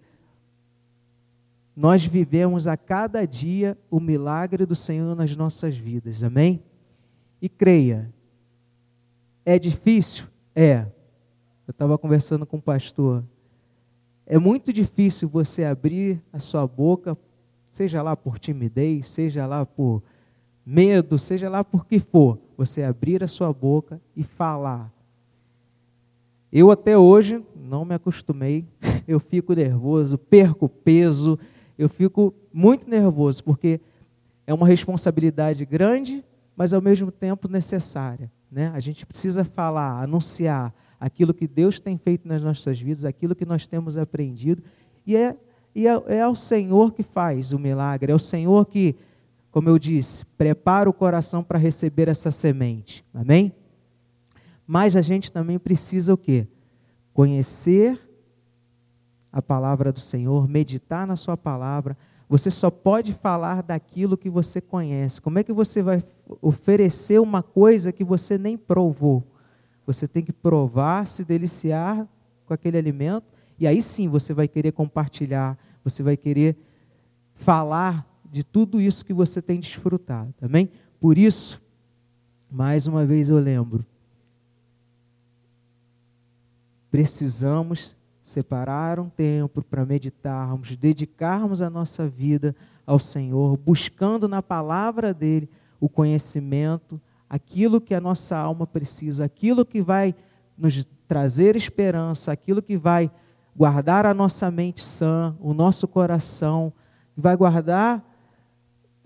nós 1.76 2.06
vivemos 2.06 2.66
a 2.66 2.74
cada 2.74 3.26
dia 3.26 3.76
o 3.90 4.00
milagre 4.00 4.64
do 4.64 4.74
Senhor 4.74 5.14
nas 5.14 5.36
nossas 5.36 5.76
vidas, 5.76 6.22
amém? 6.22 6.62
E 7.40 7.50
creia, 7.50 8.10
é 9.44 9.58
difícil? 9.58 10.24
É. 10.54 10.86
Eu 11.68 11.72
estava 11.72 11.98
conversando 11.98 12.46
com 12.46 12.56
o 12.56 12.58
um 12.58 12.62
pastor. 12.62 13.22
É 14.24 14.38
muito 14.38 14.72
difícil 14.72 15.28
você 15.28 15.64
abrir 15.64 16.22
a 16.32 16.40
sua 16.40 16.66
boca, 16.66 17.16
seja 17.70 18.00
lá 18.02 18.16
por 18.16 18.38
timidez, 18.38 19.08
seja 19.08 19.46
lá 19.46 19.66
por 19.66 20.02
medo, 20.64 21.18
seja 21.18 21.48
lá 21.48 21.62
por 21.62 21.86
que 21.86 21.98
for, 21.98 22.38
você 22.56 22.82
abrir 22.82 23.22
a 23.22 23.28
sua 23.28 23.52
boca 23.52 24.00
e 24.16 24.22
falar. 24.24 24.90
Eu 26.50 26.70
até 26.70 26.96
hoje 26.96 27.44
não 27.54 27.84
me 27.84 27.94
acostumei, 27.94 28.64
eu 29.06 29.20
fico 29.20 29.52
nervoso, 29.52 30.16
perco 30.16 30.68
peso, 30.68 31.38
eu 31.78 31.88
fico 31.88 32.34
muito 32.52 32.88
nervoso, 32.88 33.42
porque 33.44 33.80
é 34.46 34.54
uma 34.54 34.66
responsabilidade 34.66 35.64
grande, 35.64 36.24
mas 36.56 36.72
ao 36.72 36.80
mesmo 36.80 37.10
tempo 37.10 37.48
necessária. 37.48 38.30
Né? 38.50 38.70
A 38.74 38.80
gente 38.80 39.04
precisa 39.04 39.44
falar, 39.44 40.02
anunciar 40.02 40.74
aquilo 40.98 41.34
que 41.34 41.46
Deus 41.46 41.78
tem 41.78 41.98
feito 41.98 42.26
nas 42.26 42.42
nossas 42.42 42.80
vidas, 42.80 43.04
aquilo 43.04 43.34
que 43.34 43.44
nós 43.44 43.66
temos 43.66 43.98
aprendido, 43.98 44.62
e 45.06 45.16
é, 45.16 45.36
e 45.74 45.86
é, 45.86 46.02
é 46.06 46.22
ao 46.22 46.34
Senhor 46.34 46.92
que 46.92 47.02
faz 47.02 47.52
o 47.52 47.58
milagre, 47.58 48.10
é 48.10 48.14
o 48.14 48.18
Senhor 48.18 48.64
que 48.66 48.96
como 49.56 49.70
eu 49.70 49.78
disse, 49.78 50.22
prepara 50.36 50.86
o 50.86 50.92
coração 50.92 51.42
para 51.42 51.58
receber 51.58 52.08
essa 52.08 52.30
semente. 52.30 53.02
Amém? 53.14 53.54
Mas 54.66 54.94
a 54.94 55.00
gente 55.00 55.32
também 55.32 55.58
precisa 55.58 56.12
o 56.12 56.16
quê? 56.18 56.46
Conhecer 57.14 57.98
a 59.36 59.42
palavra 59.42 59.92
do 59.92 60.00
Senhor, 60.00 60.48
meditar 60.48 61.06
na 61.06 61.14
sua 61.14 61.36
palavra. 61.36 61.94
Você 62.26 62.50
só 62.50 62.70
pode 62.70 63.12
falar 63.12 63.62
daquilo 63.62 64.16
que 64.16 64.30
você 64.30 64.62
conhece. 64.62 65.20
Como 65.20 65.38
é 65.38 65.44
que 65.44 65.52
você 65.52 65.82
vai 65.82 66.02
oferecer 66.40 67.20
uma 67.20 67.42
coisa 67.42 67.92
que 67.92 68.02
você 68.02 68.38
nem 68.38 68.56
provou? 68.56 69.22
Você 69.86 70.08
tem 70.08 70.22
que 70.22 70.32
provar, 70.32 71.06
se 71.06 71.22
deliciar 71.22 72.08
com 72.46 72.54
aquele 72.54 72.78
alimento, 72.78 73.26
e 73.58 73.66
aí 73.66 73.82
sim 73.82 74.08
você 74.08 74.32
vai 74.32 74.48
querer 74.48 74.72
compartilhar, 74.72 75.58
você 75.84 76.02
vai 76.02 76.16
querer 76.16 76.56
falar 77.34 78.08
de 78.32 78.42
tudo 78.42 78.80
isso 78.80 79.04
que 79.04 79.12
você 79.12 79.42
tem 79.42 79.60
desfrutado, 79.60 80.32
amém? 80.40 80.70
Por 80.98 81.18
isso, 81.18 81.60
mais 82.50 82.86
uma 82.86 83.04
vez 83.04 83.28
eu 83.28 83.38
lembro, 83.38 83.84
precisamos 86.90 87.94
separar 88.26 88.98
um 88.98 89.08
tempo 89.08 89.62
para 89.62 89.86
meditarmos, 89.86 90.76
dedicarmos 90.76 91.62
a 91.62 91.70
nossa 91.70 92.08
vida 92.08 92.56
ao 92.84 92.98
Senhor, 92.98 93.56
buscando 93.56 94.26
na 94.26 94.42
palavra 94.42 95.14
dele 95.14 95.48
o 95.78 95.88
conhecimento, 95.88 97.00
aquilo 97.30 97.80
que 97.80 97.94
a 97.94 98.00
nossa 98.00 98.36
alma 98.36 98.66
precisa, 98.66 99.24
aquilo 99.24 99.64
que 99.64 99.80
vai 99.80 100.12
nos 100.58 100.84
trazer 101.06 101.54
esperança, 101.54 102.32
aquilo 102.32 102.60
que 102.60 102.76
vai 102.76 103.08
guardar 103.54 104.04
a 104.04 104.12
nossa 104.12 104.50
mente 104.50 104.82
sã, 104.82 105.36
o 105.38 105.54
nosso 105.54 105.86
coração, 105.86 106.72
vai 107.16 107.36
guardar 107.36 108.04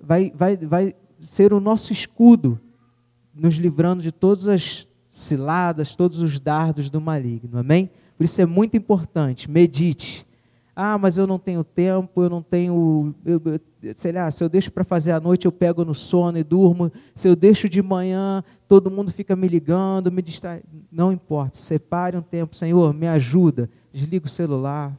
vai, 0.03 0.33
vai, 0.35 0.57
vai 0.57 0.95
ser 1.19 1.53
o 1.53 1.61
nosso 1.61 1.93
escudo, 1.93 2.59
nos 3.35 3.57
livrando 3.57 4.03
de 4.03 4.13
todas 4.13 4.49
as 4.49 4.89
ciladas, 5.11 5.95
todos 5.95 6.23
os 6.23 6.41
dardos 6.41 6.89
do 6.89 7.03
maligno. 7.03 7.59
Amém? 7.59 7.91
Por 8.21 8.25
isso 8.25 8.39
é 8.43 8.45
muito 8.45 8.77
importante, 8.77 9.51
medite. 9.51 10.27
Ah, 10.77 10.99
mas 10.99 11.17
eu 11.17 11.27
não 11.27 11.39
tenho 11.39 11.65
tempo, 11.65 12.23
eu 12.23 12.29
não 12.29 12.43
tenho. 12.43 13.15
Eu, 13.25 13.41
eu, 13.83 13.95
sei 13.95 14.13
lá, 14.13 14.31
se 14.31 14.45
eu 14.45 14.49
deixo 14.51 14.71
para 14.71 14.85
fazer 14.85 15.13
à 15.13 15.19
noite, 15.19 15.47
eu 15.47 15.53
pego 15.53 15.87
no 15.87 15.95
sono 15.95 16.37
e 16.37 16.45
durmo. 16.45 16.93
Se 17.15 17.27
eu 17.27 17.35
deixo 17.35 17.67
de 17.67 17.81
manhã, 17.81 18.45
todo 18.69 18.91
mundo 18.91 19.11
fica 19.11 19.35
me 19.35 19.49
ligando, 19.49 20.13
me 20.13 20.21
distrai. 20.21 20.63
Não 20.93 21.11
importa, 21.11 21.57
separe 21.57 22.15
um 22.15 22.21
tempo, 22.21 22.55
Senhor, 22.55 22.93
me 22.93 23.09
ajuda. 23.09 23.71
Desliga 23.91 24.27
o 24.27 24.29
celular, 24.29 24.95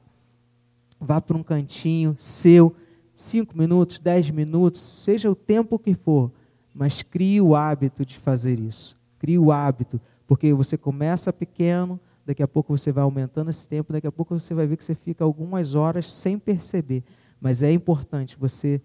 vá 0.99 1.21
para 1.21 1.37
um 1.37 1.43
cantinho 1.43 2.15
seu 2.17 2.75
cinco 3.15 3.55
minutos, 3.55 3.99
dez 3.99 4.31
minutos, 4.31 4.81
seja 4.81 5.29
o 5.29 5.35
tempo 5.35 5.77
que 5.77 5.93
for, 5.93 6.31
mas 6.73 7.03
crie 7.03 7.39
o 7.39 7.55
hábito 7.55 8.03
de 8.03 8.17
fazer 8.17 8.57
isso. 8.57 8.97
Crie 9.19 9.37
o 9.37 9.51
hábito, 9.51 10.01
porque 10.25 10.51
você 10.53 10.75
começa 10.75 11.31
pequeno, 11.31 11.99
daqui 12.25 12.43
a 12.43 12.47
pouco 12.47 12.75
você 12.77 12.91
vai 12.91 13.03
aumentando 13.03 13.49
esse 13.49 13.67
tempo, 13.67 13.93
daqui 13.93 14.07
a 14.07 14.11
pouco 14.11 14.37
você 14.37 14.53
vai 14.53 14.67
ver 14.67 14.77
que 14.77 14.83
você 14.83 14.95
fica 14.95 15.23
algumas 15.23 15.75
horas 15.75 16.09
sem 16.09 16.37
perceber. 16.37 17.03
Mas 17.39 17.63
é 17.63 17.71
importante 17.71 18.37
você 18.37 18.81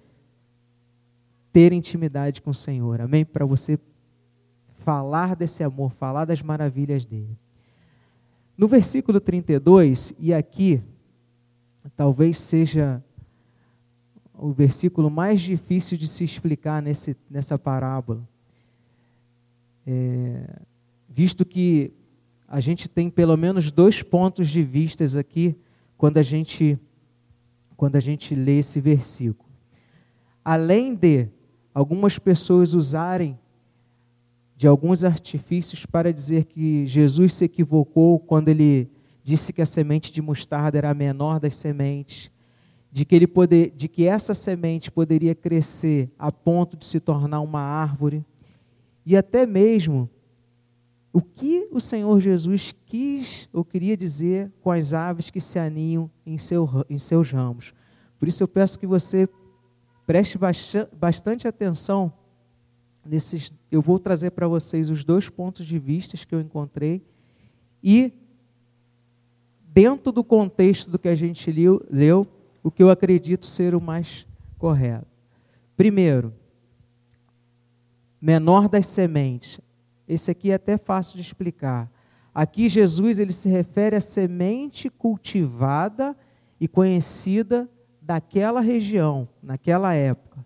ter 1.52 1.72
intimidade 1.72 2.42
com 2.42 2.50
o 2.50 2.54
Senhor. 2.54 3.00
Amém? 3.00 3.24
Para 3.24 3.44
você 3.44 3.78
falar 4.76 5.34
desse 5.34 5.62
amor, 5.62 5.90
falar 5.92 6.24
das 6.24 6.42
maravilhas 6.42 7.06
dele. 7.06 7.36
No 8.56 8.68
versículo 8.68 9.20
32, 9.20 10.14
e 10.18 10.32
aqui 10.32 10.82
talvez 11.96 12.38
seja 12.38 13.02
o 14.34 14.52
versículo 14.52 15.10
mais 15.10 15.40
difícil 15.40 15.96
de 15.96 16.06
se 16.06 16.24
explicar 16.24 16.82
nesse, 16.82 17.16
nessa 17.30 17.58
parábola, 17.58 18.26
é, 19.86 20.60
visto 21.08 21.44
que 21.44 21.92
a 22.48 22.60
gente 22.60 22.88
tem 22.88 23.10
pelo 23.10 23.36
menos 23.36 23.72
dois 23.72 24.02
pontos 24.02 24.48
de 24.48 24.62
vistas 24.62 25.16
aqui 25.16 25.56
quando 25.96 26.18
a 26.18 26.22
gente 26.22 26.78
quando 27.76 27.96
a 27.96 28.00
gente 28.00 28.34
lê 28.34 28.60
esse 28.60 28.80
versículo. 28.80 29.50
Além 30.42 30.94
de 30.94 31.28
algumas 31.74 32.18
pessoas 32.18 32.72
usarem 32.72 33.38
de 34.56 34.66
alguns 34.66 35.04
artifícios 35.04 35.84
para 35.84 36.10
dizer 36.10 36.44
que 36.44 36.86
Jesus 36.86 37.34
se 37.34 37.44
equivocou 37.44 38.18
quando 38.18 38.48
ele 38.48 38.90
disse 39.22 39.52
que 39.52 39.60
a 39.60 39.66
semente 39.66 40.10
de 40.10 40.22
mostarda 40.22 40.78
era 40.78 40.90
a 40.90 40.94
menor 40.94 41.38
das 41.38 41.54
sementes, 41.56 42.30
de 42.90 43.04
que, 43.04 43.14
ele 43.14 43.26
poder, 43.26 43.72
de 43.76 43.88
que 43.88 44.06
essa 44.06 44.32
semente 44.32 44.90
poderia 44.90 45.34
crescer 45.34 46.10
a 46.18 46.32
ponto 46.32 46.78
de 46.78 46.86
se 46.86 46.98
tornar 46.98 47.40
uma 47.40 47.60
árvore, 47.60 48.24
e 49.04 49.14
até 49.16 49.44
mesmo 49.44 50.08
o 51.16 51.22
que 51.22 51.66
o 51.72 51.80
Senhor 51.80 52.20
Jesus 52.20 52.74
quis 52.84 53.48
ou 53.50 53.64
queria 53.64 53.96
dizer 53.96 54.52
com 54.60 54.70
as 54.70 54.92
aves 54.92 55.30
que 55.30 55.40
se 55.40 55.58
aninham 55.58 56.10
em, 56.26 56.36
seu, 56.36 56.68
em 56.90 56.98
seus 56.98 57.32
ramos. 57.32 57.72
Por 58.18 58.28
isso 58.28 58.42
eu 58.42 58.46
peço 58.46 58.78
que 58.78 58.86
você 58.86 59.26
preste 60.06 60.38
bastante 60.92 61.48
atenção 61.48 62.12
nesses. 63.02 63.50
Eu 63.72 63.80
vou 63.80 63.98
trazer 63.98 64.32
para 64.32 64.46
vocês 64.46 64.90
os 64.90 65.06
dois 65.06 65.30
pontos 65.30 65.64
de 65.64 65.78
vista 65.78 66.18
que 66.18 66.34
eu 66.34 66.40
encontrei 66.42 67.02
e 67.82 68.12
dentro 69.72 70.12
do 70.12 70.22
contexto 70.22 70.90
do 70.90 70.98
que 70.98 71.08
a 71.08 71.14
gente 71.14 71.50
leu, 71.50 71.82
leu 71.90 72.26
o 72.62 72.70
que 72.70 72.82
eu 72.82 72.90
acredito 72.90 73.46
ser 73.46 73.74
o 73.74 73.80
mais 73.80 74.26
correto. 74.58 75.06
Primeiro, 75.78 76.30
menor 78.20 78.68
das 78.68 78.86
sementes. 78.86 79.58
Esse 80.08 80.30
aqui 80.30 80.50
é 80.50 80.54
até 80.54 80.76
fácil 80.76 81.16
de 81.16 81.22
explicar. 81.22 81.90
Aqui 82.34 82.68
Jesus 82.68 83.18
ele 83.18 83.32
se 83.32 83.48
refere 83.48 83.96
à 83.96 84.00
semente 84.00 84.90
cultivada 84.90 86.16
e 86.60 86.68
conhecida 86.68 87.68
daquela 88.00 88.60
região, 88.60 89.28
naquela 89.42 89.94
época. 89.94 90.44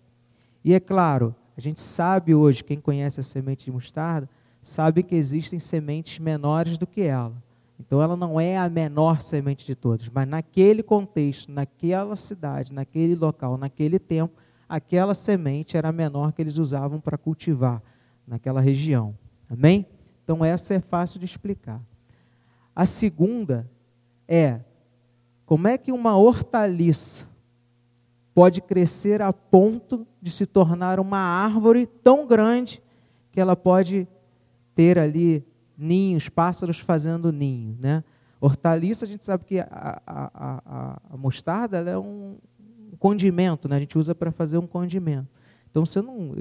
E 0.63 0.73
é 0.73 0.79
claro, 0.79 1.35
a 1.55 1.61
gente 1.61 1.81
sabe 1.81 2.33
hoje, 2.33 2.63
quem 2.63 2.79
conhece 2.79 3.19
a 3.19 3.23
semente 3.23 3.65
de 3.65 3.71
mostarda, 3.71 4.29
sabe 4.61 5.03
que 5.03 5.15
existem 5.15 5.59
sementes 5.59 6.19
menores 6.19 6.77
do 6.77 6.87
que 6.87 7.01
ela. 7.01 7.33
Então 7.79 8.01
ela 8.01 8.15
não 8.15 8.39
é 8.39 8.57
a 8.57 8.69
menor 8.69 9.21
semente 9.21 9.65
de 9.65 9.75
todas, 9.75 10.07
mas 10.07 10.27
naquele 10.27 10.83
contexto, 10.83 11.51
naquela 11.51 12.15
cidade, 12.15 12.73
naquele 12.73 13.15
local, 13.15 13.57
naquele 13.57 13.99
tempo, 13.99 14.33
aquela 14.69 15.13
semente 15.13 15.75
era 15.75 15.89
a 15.89 15.91
menor 15.91 16.31
que 16.31 16.41
eles 16.41 16.57
usavam 16.57 17.01
para 17.01 17.17
cultivar 17.17 17.81
naquela 18.25 18.61
região. 18.61 19.15
Amém? 19.51 19.85
Então 20.23 20.45
essa 20.45 20.73
é 20.73 20.79
fácil 20.79 21.19
de 21.19 21.25
explicar. 21.25 21.81
A 22.73 22.85
segunda 22.85 23.69
é 24.25 24.61
como 25.45 25.67
é 25.67 25.77
que 25.77 25.91
uma 25.91 26.15
hortaliça 26.15 27.27
pode 28.33 28.61
crescer 28.61 29.21
a 29.21 29.33
ponto 29.33 30.07
de 30.21 30.31
se 30.31 30.45
tornar 30.45 31.01
uma 31.01 31.17
árvore 31.19 31.85
tão 31.85 32.25
grande 32.25 32.81
que 33.29 33.41
ela 33.41 33.57
pode 33.57 34.07
ter 34.73 34.97
ali 34.97 35.45
ninhos, 35.77 36.29
pássaros 36.29 36.79
fazendo 36.79 37.29
ninho, 37.29 37.75
né? 37.77 38.05
Hortaliça, 38.39 39.03
a 39.03 39.07
gente 39.07 39.25
sabe 39.25 39.43
que 39.43 39.59
a, 39.59 39.67
a, 39.69 40.31
a, 40.33 41.01
a 41.11 41.17
mostarda 41.17 41.77
é 41.77 41.97
um 41.97 42.37
condimento, 42.97 43.67
né? 43.67 43.75
A 43.75 43.79
gente 43.79 43.97
usa 43.97 44.15
para 44.15 44.31
fazer 44.31 44.57
um 44.57 44.65
condimento. 44.65 45.27
Então 45.69 45.85
você 45.85 46.01
não 46.01 46.33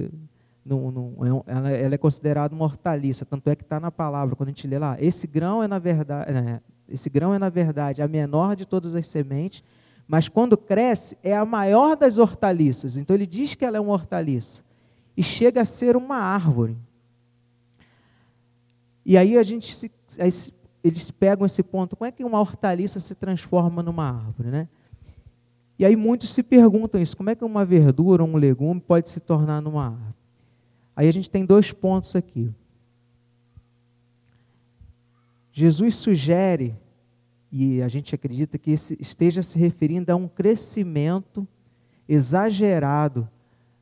é 0.66 1.52
ela, 1.52 1.70
ela, 1.70 1.94
é 1.94 1.98
considerada 1.98 2.54
uma 2.54 2.64
hortaliça, 2.64 3.24
tanto 3.24 3.48
é 3.48 3.56
que 3.56 3.62
está 3.62 3.80
na 3.80 3.90
palavra, 3.90 4.36
quando 4.36 4.48
a 4.48 4.52
gente 4.52 4.66
lê 4.66 4.78
lá, 4.78 4.96
esse 5.00 5.26
grão 5.26 5.62
é 5.62 5.68
na 5.68 5.78
verdade, 5.78 6.30
é, 6.30 6.60
esse 6.88 7.08
grão 7.08 7.32
é 7.32 7.38
na 7.38 7.48
verdade 7.48 8.02
a 8.02 8.08
menor 8.08 8.54
de 8.54 8.66
todas 8.66 8.94
as 8.94 9.06
sementes, 9.06 9.64
mas 10.06 10.28
quando 10.28 10.56
cresce 10.56 11.16
é 11.22 11.36
a 11.36 11.44
maior 11.44 11.96
das 11.96 12.18
hortaliças. 12.18 12.96
Então 12.96 13.14
ele 13.14 13.26
diz 13.26 13.54
que 13.54 13.64
ela 13.64 13.76
é 13.76 13.80
uma 13.80 13.92
hortaliça 13.92 14.62
e 15.16 15.22
chega 15.22 15.60
a 15.60 15.64
ser 15.64 15.96
uma 15.96 16.16
árvore. 16.16 16.76
E 19.06 19.16
aí 19.16 19.38
a 19.38 19.42
gente 19.42 19.74
se, 19.74 19.90
aí 20.18 20.30
eles 20.82 21.10
pegam 21.10 21.46
esse 21.46 21.62
ponto, 21.62 21.96
como 21.96 22.08
é 22.08 22.12
que 22.12 22.24
uma 22.24 22.40
hortaliça 22.40 22.98
se 22.98 23.14
transforma 23.14 23.82
numa 23.82 24.08
árvore, 24.08 24.50
né? 24.50 24.68
E 25.78 25.84
aí 25.86 25.96
muitos 25.96 26.34
se 26.34 26.42
perguntam 26.42 27.00
isso, 27.00 27.16
como 27.16 27.30
é 27.30 27.34
que 27.34 27.44
uma 27.44 27.64
verdura, 27.64 28.22
um 28.22 28.36
legume 28.36 28.80
pode 28.80 29.08
se 29.08 29.20
tornar 29.20 29.62
numa 29.62 29.86
árvore? 29.86 30.19
Aí 30.94 31.08
a 31.08 31.12
gente 31.12 31.30
tem 31.30 31.44
dois 31.44 31.72
pontos 31.72 32.14
aqui. 32.14 32.50
Jesus 35.52 35.94
sugere, 35.96 36.74
e 37.50 37.82
a 37.82 37.88
gente 37.88 38.14
acredita 38.14 38.56
que 38.58 38.70
esteja 38.70 39.42
se 39.42 39.58
referindo 39.58 40.12
a 40.12 40.16
um 40.16 40.28
crescimento 40.28 41.46
exagerado 42.08 43.28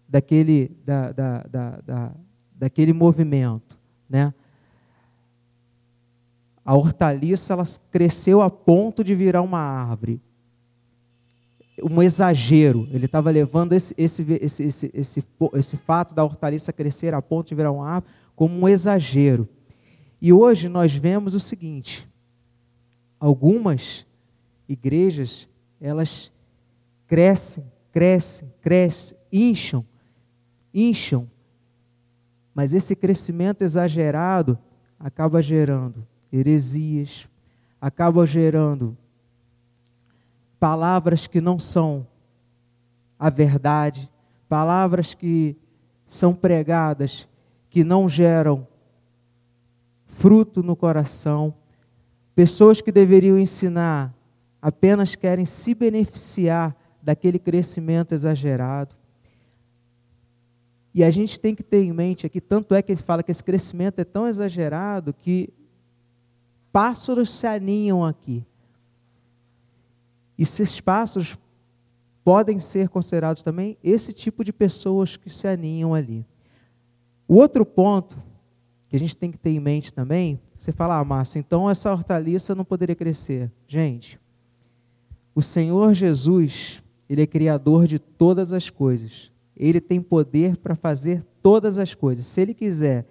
daquele, 0.09 0.77
da, 0.85 1.13
da, 1.13 1.43
da, 1.43 1.71
da 1.85 2.13
daquele 2.59 2.93
movimento. 2.93 3.79
Né? 4.09 4.35
A 6.65 6.75
hortaliça 6.75 7.53
ela 7.53 7.65
cresceu 7.91 8.43
a 8.43 8.51
ponto 8.51 9.05
de 9.05 9.15
virar 9.15 9.43
uma 9.43 9.61
árvore 9.61 10.21
um 11.83 12.03
exagero. 12.03 12.89
Ele 12.91 13.07
estava 13.07 13.31
levando 13.31 13.73
esse, 13.73 13.95
esse, 13.97 14.23
esse, 14.41 14.63
esse, 14.65 14.91
esse, 14.95 15.25
esse 15.55 15.77
fato 15.77 16.15
da 16.15 16.25
hortaliça 16.25 16.73
crescer 16.73 17.15
a 17.15 17.23
ponto 17.23 17.49
de 17.49 17.55
virar 17.55 17.73
um 17.73 17.83
árvore 17.83 18.13
como 18.35 18.59
um 18.59 18.69
exagero. 18.69 19.49
E 20.21 20.33
hoje 20.33 20.69
nós 20.69 20.95
vemos 20.95 21.35
o 21.35 21.41
seguinte: 21.41 22.09
algumas 23.19 24.07
igrejas, 24.69 25.49
elas 25.81 26.31
crescem, 27.07 27.65
crescem, 27.93 28.53
crescem, 28.61 29.17
incham, 29.33 29.85
incham, 30.73 31.29
mas 32.55 32.75
esse 32.75 32.95
crescimento 32.95 33.63
exagerado 33.63 34.59
acaba 34.99 35.41
gerando 35.41 36.07
heresias, 36.33 37.29
acaba 37.81 38.27
gerando 38.27 38.97
palavras 40.59 41.27
que 41.27 41.41
não 41.41 41.59
são 41.59 42.07
a 43.19 43.31
verdade, 43.31 44.11
palavras 44.49 45.15
que 45.15 45.57
são 46.07 46.35
pregadas 46.35 47.29
que 47.69 47.85
não 47.85 48.09
geram 48.09 48.67
fruto 50.07 50.63
no 50.63 50.75
coração, 50.75 51.55
pessoas 52.35 52.81
que 52.81 52.91
deveriam 52.91 53.39
ensinar 53.39 54.15
apenas 54.61 55.15
querem 55.15 55.45
se 55.45 55.75
beneficiar 55.75 56.75
daquele 57.03 57.39
crescimento 57.39 58.13
exagerado. 58.13 58.97
E 60.93 61.05
a 61.05 61.11
gente 61.11 61.39
tem 61.39 61.55
que 61.55 61.63
ter 61.63 61.85
em 61.85 61.93
mente 61.93 62.27
aqui, 62.27 62.41
tanto 62.41 62.75
é 62.75 62.83
que 62.83 62.91
ele 62.91 63.03
fala 63.03 63.23
que 63.23 63.31
esse 63.31 63.45
crescimento 63.45 64.01
é 64.01 64.05
tão 64.05 64.27
exagerado 64.27 65.13
que 65.13 65.53
pássaros 66.73 67.31
se 67.31 67.47
aninham 67.47 68.05
aqui. 68.05 68.45
E 70.39 70.45
esses 70.45 70.81
pássaros 70.81 71.37
podem 72.23 72.61
ser 72.61 72.89
considerados 72.89 73.43
também 73.43 73.77
esse 73.83 74.13
tipo 74.13 74.45
de 74.45 74.53
pessoas 74.53 75.17
que 75.17 75.29
se 75.29 75.49
aninham 75.49 75.95
ali. 75.95 76.25
O 77.27 77.35
outro 77.35 77.67
ponto 77.67 78.23
que 78.89 78.97
a 78.97 78.99
gente 78.99 79.17
tem 79.17 79.31
que 79.31 79.39
ter 79.39 79.51
em 79.51 79.61
mente 79.61 79.93
também, 79.93 80.41
você 80.55 80.73
fala, 80.73 80.99
ah, 80.99 81.05
Márcia, 81.05 81.39
então 81.39 81.69
essa 81.69 81.93
hortaliça 81.93 82.55
não 82.55 82.65
poderia 82.65 82.95
crescer. 82.95 83.51
Gente, 83.67 84.19
o 85.35 85.43
Senhor 85.43 85.93
Jesus, 85.93 86.83
Ele 87.09 87.23
é 87.23 87.27
criador 87.27 87.87
de 87.87 87.99
todas 87.99 88.53
as 88.53 88.71
coisas. 88.71 89.31
Ele 89.57 89.81
tem 89.81 90.01
poder 90.01 90.57
para 90.57 90.75
fazer 90.75 91.25
todas 91.43 91.79
as 91.79 91.95
coisas. 91.95 92.27
Se 92.27 92.41
Ele 92.41 92.55
quiser 92.55 93.07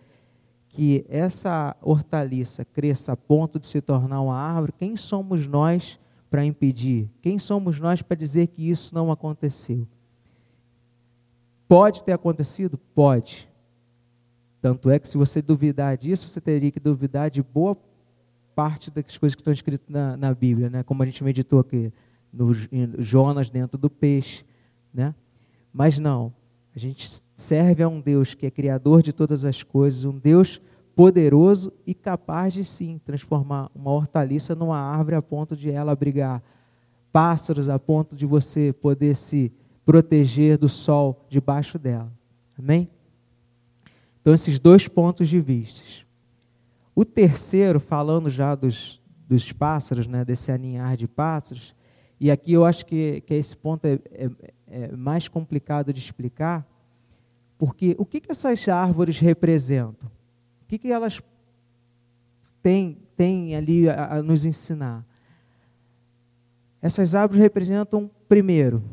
que 0.69 1.05
essa 1.09 1.75
hortaliça 1.81 2.65
cresça 2.65 3.13
a 3.13 3.17
ponto 3.17 3.59
de 3.59 3.67
se 3.67 3.81
tornar 3.81 4.21
uma 4.21 4.37
árvore, 4.37 4.73
quem 4.77 4.95
somos 4.95 5.47
nós 5.47 5.99
para 6.29 6.45
impedir? 6.45 7.09
Quem 7.21 7.39
somos 7.39 7.79
nós 7.79 8.01
para 8.01 8.15
dizer 8.15 8.47
que 8.47 8.69
isso 8.69 8.93
não 8.93 9.11
aconteceu? 9.11 9.87
Pode 11.67 12.03
ter 12.03 12.13
acontecido? 12.13 12.77
Pode. 12.95 13.49
Tanto 14.61 14.89
é 14.89 14.99
que 14.99 15.07
se 15.07 15.17
você 15.17 15.41
duvidar 15.41 15.97
disso, 15.97 16.27
você 16.27 16.41
teria 16.41 16.71
que 16.71 16.79
duvidar 16.79 17.29
de 17.29 17.43
boa 17.43 17.77
parte 18.55 18.89
das 18.89 19.17
coisas 19.17 19.35
que 19.35 19.41
estão 19.41 19.53
escritas 19.53 19.87
na, 19.87 20.17
na 20.17 20.33
Bíblia, 20.33 20.69
né? 20.69 20.83
como 20.83 21.03
a 21.03 21.05
gente 21.05 21.23
meditou 21.23 21.59
aqui, 21.59 21.91
no 22.33 22.53
Jonas 22.97 23.49
dentro 23.49 23.77
do 23.77 23.89
peixe. 23.89 24.43
Né? 24.93 25.13
Mas 25.71 25.99
não, 25.99 26.33
A 26.75 26.79
gente 26.79 27.21
serve 27.35 27.83
a 27.83 27.87
um 27.87 28.01
Deus 28.01 28.33
que 28.33 28.45
é 28.45 28.51
criador 28.51 29.01
de 29.01 29.13
todas 29.13 29.45
as 29.45 29.63
coisas, 29.63 30.05
um 30.05 30.17
Deus 30.17 30.61
poderoso 30.97 31.71
e 31.85 31.93
capaz 31.93 32.55
de 32.55 32.65
sim 32.65 32.99
transformar 33.05 33.69
uma 33.75 33.91
hortaliça 33.91 34.55
numa 34.55 34.79
árvore 34.79 35.15
a 35.15 35.21
ponto 35.21 35.55
de 35.55 35.69
ela 35.69 35.91
abrigar 35.91 36.41
pássaros, 37.13 37.69
a 37.69 37.77
ponto 37.77 38.15
de 38.15 38.25
você 38.25 38.73
poder 38.73 39.15
se 39.15 39.53
proteger 39.85 40.57
do 40.57 40.67
sol 40.67 41.23
debaixo 41.29 41.77
dela. 41.77 42.11
Amém? 42.57 42.89
Então, 44.19 44.33
esses 44.33 44.59
dois 44.59 44.87
pontos 44.87 45.29
de 45.29 45.39
vista. 45.39 45.83
O 46.95 47.05
terceiro, 47.05 47.79
falando 47.79 48.27
já 48.27 48.55
dos, 48.55 48.99
dos 49.29 49.51
pássaros, 49.51 50.07
né, 50.07 50.25
desse 50.25 50.51
aninhar 50.51 50.97
de 50.97 51.07
pássaros, 51.07 51.75
e 52.19 52.31
aqui 52.31 52.53
eu 52.53 52.65
acho 52.65 52.83
que, 52.87 53.21
que 53.21 53.35
esse 53.35 53.55
ponto 53.55 53.85
é, 53.85 53.99
é, 54.11 54.29
é 54.67 54.91
mais 54.95 55.27
complicado 55.27 55.93
de 55.93 55.99
explicar, 55.99 56.67
porque 57.55 57.95
o 57.99 58.05
que, 58.05 58.19
que 58.19 58.31
essas 58.31 58.67
árvores 58.67 59.19
representam? 59.19 60.16
O 60.67 60.69
que, 60.69 60.77
que 60.77 60.91
elas 60.91 61.21
têm, 62.61 62.97
têm 63.15 63.55
ali 63.55 63.89
a, 63.89 64.15
a 64.15 64.21
nos 64.21 64.45
ensinar? 64.45 65.05
Essas 66.81 67.15
árvores 67.15 67.41
representam, 67.41 68.11
primeiro, 68.27 68.83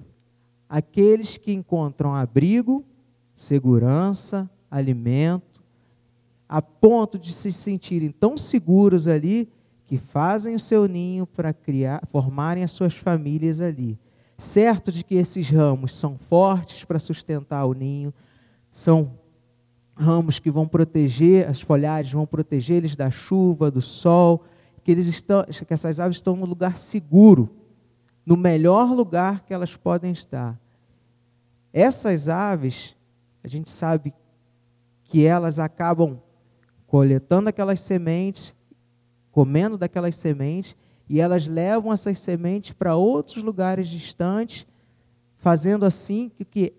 aqueles 0.68 1.36
que 1.36 1.52
encontram 1.52 2.14
abrigo, 2.14 2.84
segurança, 3.34 4.48
alimento, 4.70 5.64
a 6.48 6.62
ponto 6.62 7.18
de 7.18 7.32
se 7.32 7.50
sentirem 7.50 8.12
tão 8.12 8.36
seguros 8.36 9.08
ali 9.08 9.48
que 9.84 9.98
fazem 9.98 10.54
o 10.54 10.60
seu 10.60 10.86
ninho 10.86 11.26
para 11.26 11.52
criar, 11.52 12.06
formarem 12.06 12.62
as 12.62 12.70
suas 12.70 12.94
famílias 12.94 13.60
ali. 13.60 13.98
Certo 14.38 14.92
de 14.92 15.02
que 15.02 15.16
esses 15.16 15.50
ramos 15.50 15.92
são 15.92 16.16
fortes 16.16 16.84
para 16.84 17.00
sustentar 17.00 17.64
o 17.64 17.74
ninho, 17.74 18.14
são 18.70 19.18
ramos 19.96 20.38
que 20.38 20.50
vão 20.50 20.66
proteger, 20.66 21.48
as 21.48 21.60
folhagens 21.60 22.12
vão 22.12 22.26
proteger 22.26 22.78
eles 22.78 22.96
da 22.96 23.10
chuva, 23.10 23.70
do 23.70 23.80
sol, 23.80 24.44
que 24.82 24.90
eles 24.90 25.06
estão, 25.06 25.44
que 25.44 25.72
essas 25.72 26.00
aves 26.00 26.16
estão 26.16 26.36
no 26.36 26.44
lugar 26.44 26.76
seguro, 26.76 27.50
no 28.26 28.36
melhor 28.36 28.92
lugar 28.92 29.44
que 29.44 29.54
elas 29.54 29.76
podem 29.76 30.12
estar. 30.12 30.58
Essas 31.72 32.28
aves, 32.28 32.96
a 33.42 33.48
gente 33.48 33.70
sabe 33.70 34.12
que 35.04 35.24
elas 35.24 35.58
acabam 35.58 36.20
coletando 36.86 37.48
aquelas 37.48 37.80
sementes, 37.80 38.54
comendo 39.30 39.76
daquelas 39.76 40.16
sementes, 40.16 40.76
e 41.08 41.20
elas 41.20 41.46
levam 41.46 41.92
essas 41.92 42.18
sementes 42.18 42.72
para 42.72 42.96
outros 42.96 43.42
lugares 43.42 43.88
distantes, 43.88 44.66
fazendo 45.36 45.84
assim 45.84 46.30
que, 46.30 46.44
que 46.44 46.72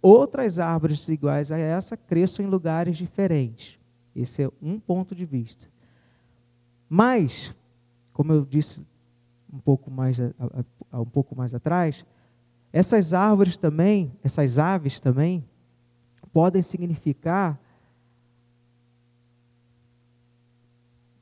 outras 0.00 0.58
árvores 0.58 1.08
iguais 1.08 1.50
a 1.52 1.58
essa 1.58 1.96
cresçam 1.96 2.44
em 2.44 2.48
lugares 2.48 2.96
diferentes. 2.96 3.78
Esse 4.14 4.42
é 4.42 4.50
um 4.60 4.78
ponto 4.78 5.14
de 5.14 5.24
vista. 5.24 5.68
Mas, 6.88 7.54
como 8.12 8.32
eu 8.32 8.44
disse 8.44 8.84
um 9.52 9.58
pouco 9.58 9.90
mais, 9.90 10.18
um 10.20 11.04
pouco 11.04 11.34
mais 11.34 11.54
atrás, 11.54 12.04
essas 12.72 13.12
árvores 13.12 13.56
também, 13.56 14.12
essas 14.22 14.58
aves 14.58 15.00
também, 15.00 15.44
podem 16.32 16.62
significar 16.62 17.60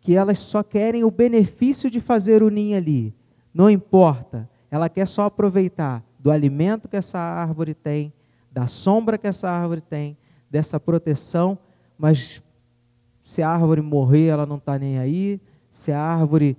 que 0.01 0.17
elas 0.17 0.39
só 0.39 0.63
querem 0.63 1.05
o 1.05 1.11
benefício 1.11 1.91
de 1.91 2.01
fazer 2.01 2.43
o 2.43 2.49
ninho 2.49 2.77
ali. 2.77 3.15
Não 3.53 3.69
importa, 3.69 4.49
ela 4.71 4.89
quer 4.89 5.07
só 5.07 5.25
aproveitar 5.25 6.03
do 6.19 6.31
alimento 6.31 6.89
que 6.89 6.97
essa 6.97 7.19
árvore 7.19 7.75
tem, 7.75 8.13
da 8.51 8.67
sombra 8.67 9.19
que 9.19 9.27
essa 9.27 9.49
árvore 9.49 9.81
tem, 9.81 10.17
dessa 10.51 10.81
proteção, 10.81 11.59
mas 11.97 12.43
se 13.21 13.43
a 13.43 13.49
árvore 13.49 13.81
morrer, 13.81 14.27
ela 14.27 14.47
não 14.47 14.57
está 14.57 14.79
nem 14.79 14.99
aí, 14.99 15.41
se 15.71 15.93
a 15.93 16.01
árvore 16.01 16.57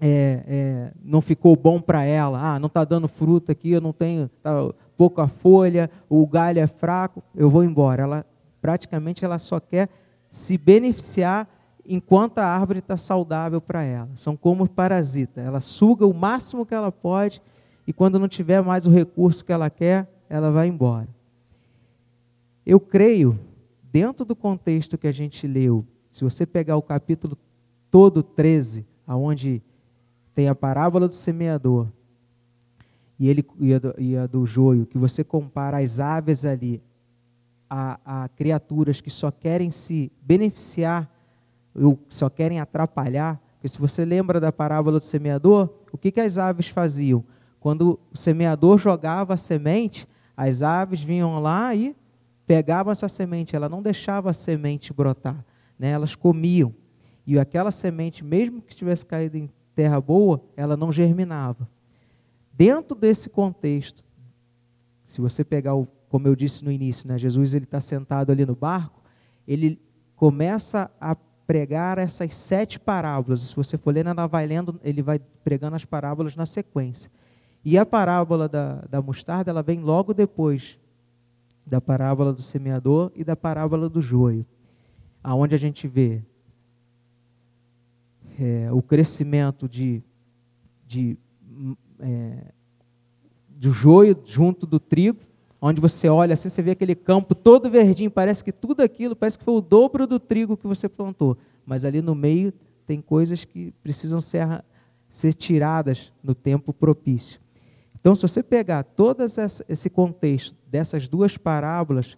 é, 0.00 0.42
é, 0.46 0.92
não 1.02 1.20
ficou 1.20 1.54
bom 1.54 1.80
para 1.80 2.04
ela, 2.04 2.54
ah, 2.54 2.58
não 2.58 2.68
está 2.68 2.84
dando 2.84 3.06
fruta 3.06 3.52
aqui, 3.52 3.70
eu 3.70 3.80
não 3.80 3.92
tenho, 3.92 4.28
tá 4.42 4.72
pouca 4.96 5.26
folha, 5.26 5.90
o 6.08 6.26
galho 6.26 6.58
é 6.58 6.66
fraco, 6.66 7.22
eu 7.34 7.50
vou 7.50 7.64
embora. 7.64 8.02
Ela 8.02 8.26
praticamente 8.60 9.24
ela 9.24 9.38
só 9.38 9.58
quer 9.58 9.88
se 10.28 10.58
beneficiar 10.58 11.48
enquanto 11.84 12.38
a 12.38 12.46
árvore 12.46 12.78
está 12.78 12.96
saudável 12.96 13.60
para 13.60 13.82
ela. 13.82 14.10
São 14.14 14.36
como 14.36 14.68
parasita. 14.68 15.40
Ela 15.40 15.60
suga 15.60 16.06
o 16.06 16.14
máximo 16.14 16.64
que 16.64 16.74
ela 16.74 16.92
pode 16.92 17.42
e 17.86 17.92
quando 17.92 18.18
não 18.18 18.28
tiver 18.28 18.62
mais 18.62 18.86
o 18.86 18.90
recurso 18.90 19.44
que 19.44 19.52
ela 19.52 19.68
quer, 19.70 20.06
ela 20.30 20.52
vai 20.52 20.68
embora. 20.68 21.08
Eu 22.64 22.78
creio, 22.78 23.38
dentro 23.92 24.24
do 24.24 24.36
contexto 24.36 24.96
que 24.96 25.08
a 25.08 25.12
gente 25.12 25.44
leu, 25.46 25.84
se 26.08 26.22
você 26.22 26.46
pegar 26.46 26.76
o 26.76 26.82
capítulo 26.82 27.36
todo 27.90 28.22
13, 28.22 28.86
aonde 29.04 29.60
tem 30.32 30.48
a 30.48 30.54
parábola 30.54 31.08
do 31.08 31.16
semeador 31.16 31.88
e, 33.18 33.28
ele, 33.28 33.44
e, 33.58 33.74
a, 33.74 33.78
do, 33.78 33.94
e 33.98 34.16
a 34.16 34.26
do 34.26 34.46
joio, 34.46 34.86
que 34.86 34.96
você 34.96 35.24
compara 35.24 35.78
as 35.78 35.98
aves 35.98 36.44
ali 36.44 36.80
a, 37.68 37.98
a 38.04 38.28
criaturas 38.28 39.00
que 39.00 39.10
só 39.10 39.30
querem 39.30 39.70
se 39.70 40.12
beneficiar 40.22 41.12
ou 41.74 41.98
só 42.08 42.30
querem 42.30 42.60
atrapalhar, 42.60 43.40
porque 43.54 43.68
se 43.68 43.78
você 43.78 44.04
lembra 44.04 44.40
da 44.40 44.52
parábola 44.52 44.98
do 44.98 45.04
semeador, 45.04 45.68
o 45.92 45.98
que, 45.98 46.10
que 46.10 46.20
as 46.20 46.38
aves 46.38 46.68
faziam? 46.68 47.24
Quando 47.58 47.98
o 48.12 48.16
semeador 48.16 48.78
jogava 48.78 49.34
a 49.34 49.36
semente, 49.36 50.08
as 50.40 50.62
aves 50.62 51.02
vinham 51.02 51.38
lá 51.38 51.74
e 51.74 51.94
pegavam 52.46 52.90
essa 52.90 53.10
semente, 53.10 53.54
ela 53.54 53.68
não 53.68 53.82
deixava 53.82 54.30
a 54.30 54.32
semente 54.32 54.90
brotar, 54.90 55.44
né? 55.78 55.90
elas 55.90 56.14
comiam. 56.14 56.74
E 57.26 57.38
aquela 57.38 57.70
semente, 57.70 58.24
mesmo 58.24 58.62
que 58.62 58.74
tivesse 58.74 59.04
caído 59.04 59.36
em 59.36 59.50
terra 59.74 60.00
boa, 60.00 60.42
ela 60.56 60.78
não 60.78 60.90
germinava. 60.90 61.68
Dentro 62.54 62.96
desse 62.96 63.28
contexto, 63.28 64.02
se 65.04 65.20
você 65.20 65.44
pegar, 65.44 65.74
o, 65.74 65.86
como 66.08 66.26
eu 66.26 66.34
disse 66.34 66.64
no 66.64 66.72
início, 66.72 67.06
né, 67.06 67.18
Jesus 67.18 67.52
ele 67.52 67.64
está 67.64 67.78
sentado 67.78 68.32
ali 68.32 68.46
no 68.46 68.56
barco, 68.56 69.02
ele 69.46 69.78
começa 70.16 70.90
a 70.98 71.14
pregar 71.46 71.98
essas 71.98 72.34
sete 72.34 72.80
parábolas. 72.80 73.40
Se 73.40 73.54
você 73.54 73.76
for 73.76 73.92
ler, 73.92 74.06
ela 74.06 74.26
vai 74.26 74.46
lendo, 74.46 74.80
ele 74.82 75.02
vai 75.02 75.18
pregando 75.44 75.76
as 75.76 75.84
parábolas 75.84 76.34
na 76.34 76.46
sequência. 76.46 77.10
E 77.64 77.76
a 77.76 77.84
parábola 77.84 78.48
da, 78.48 78.82
da 78.88 79.02
mostarda, 79.02 79.50
ela 79.50 79.62
vem 79.62 79.80
logo 79.80 80.14
depois 80.14 80.78
da 81.66 81.80
parábola 81.80 82.32
do 82.32 82.42
semeador 82.42 83.12
e 83.14 83.22
da 83.22 83.36
parábola 83.36 83.88
do 83.88 84.00
joio, 84.00 84.44
aonde 85.22 85.54
a 85.54 85.58
gente 85.58 85.86
vê 85.86 86.22
é, 88.38 88.72
o 88.72 88.80
crescimento 88.80 89.68
de, 89.68 90.02
de 90.86 91.16
é, 92.00 92.52
do 93.48 93.70
joio 93.70 94.18
junto 94.24 94.66
do 94.66 94.80
trigo, 94.80 95.20
onde 95.60 95.80
você 95.80 96.08
olha 96.08 96.32
assim, 96.32 96.48
você 96.48 96.62
vê 96.62 96.70
aquele 96.70 96.94
campo 96.94 97.34
todo 97.34 97.70
verdinho, 97.70 98.10
parece 98.10 98.42
que 98.42 98.50
tudo 98.50 98.80
aquilo, 98.80 99.14
parece 99.14 99.38
que 99.38 99.44
foi 99.44 99.54
o 99.54 99.60
dobro 99.60 100.06
do 100.06 100.18
trigo 100.18 100.56
que 100.56 100.66
você 100.66 100.88
plantou, 100.88 101.36
mas 101.66 101.84
ali 101.84 102.00
no 102.00 102.14
meio 102.14 102.52
tem 102.86 103.02
coisas 103.02 103.44
que 103.44 103.72
precisam 103.82 104.20
ser, 104.20 104.64
ser 105.10 105.34
tiradas 105.34 106.10
no 106.24 106.34
tempo 106.34 106.72
propício. 106.72 107.38
Então, 108.00 108.14
se 108.14 108.22
você 108.22 108.42
pegar 108.42 108.82
todo 108.82 109.22
esse 109.22 109.90
contexto 109.90 110.56
dessas 110.66 111.06
duas 111.06 111.36
parábolas, 111.36 112.16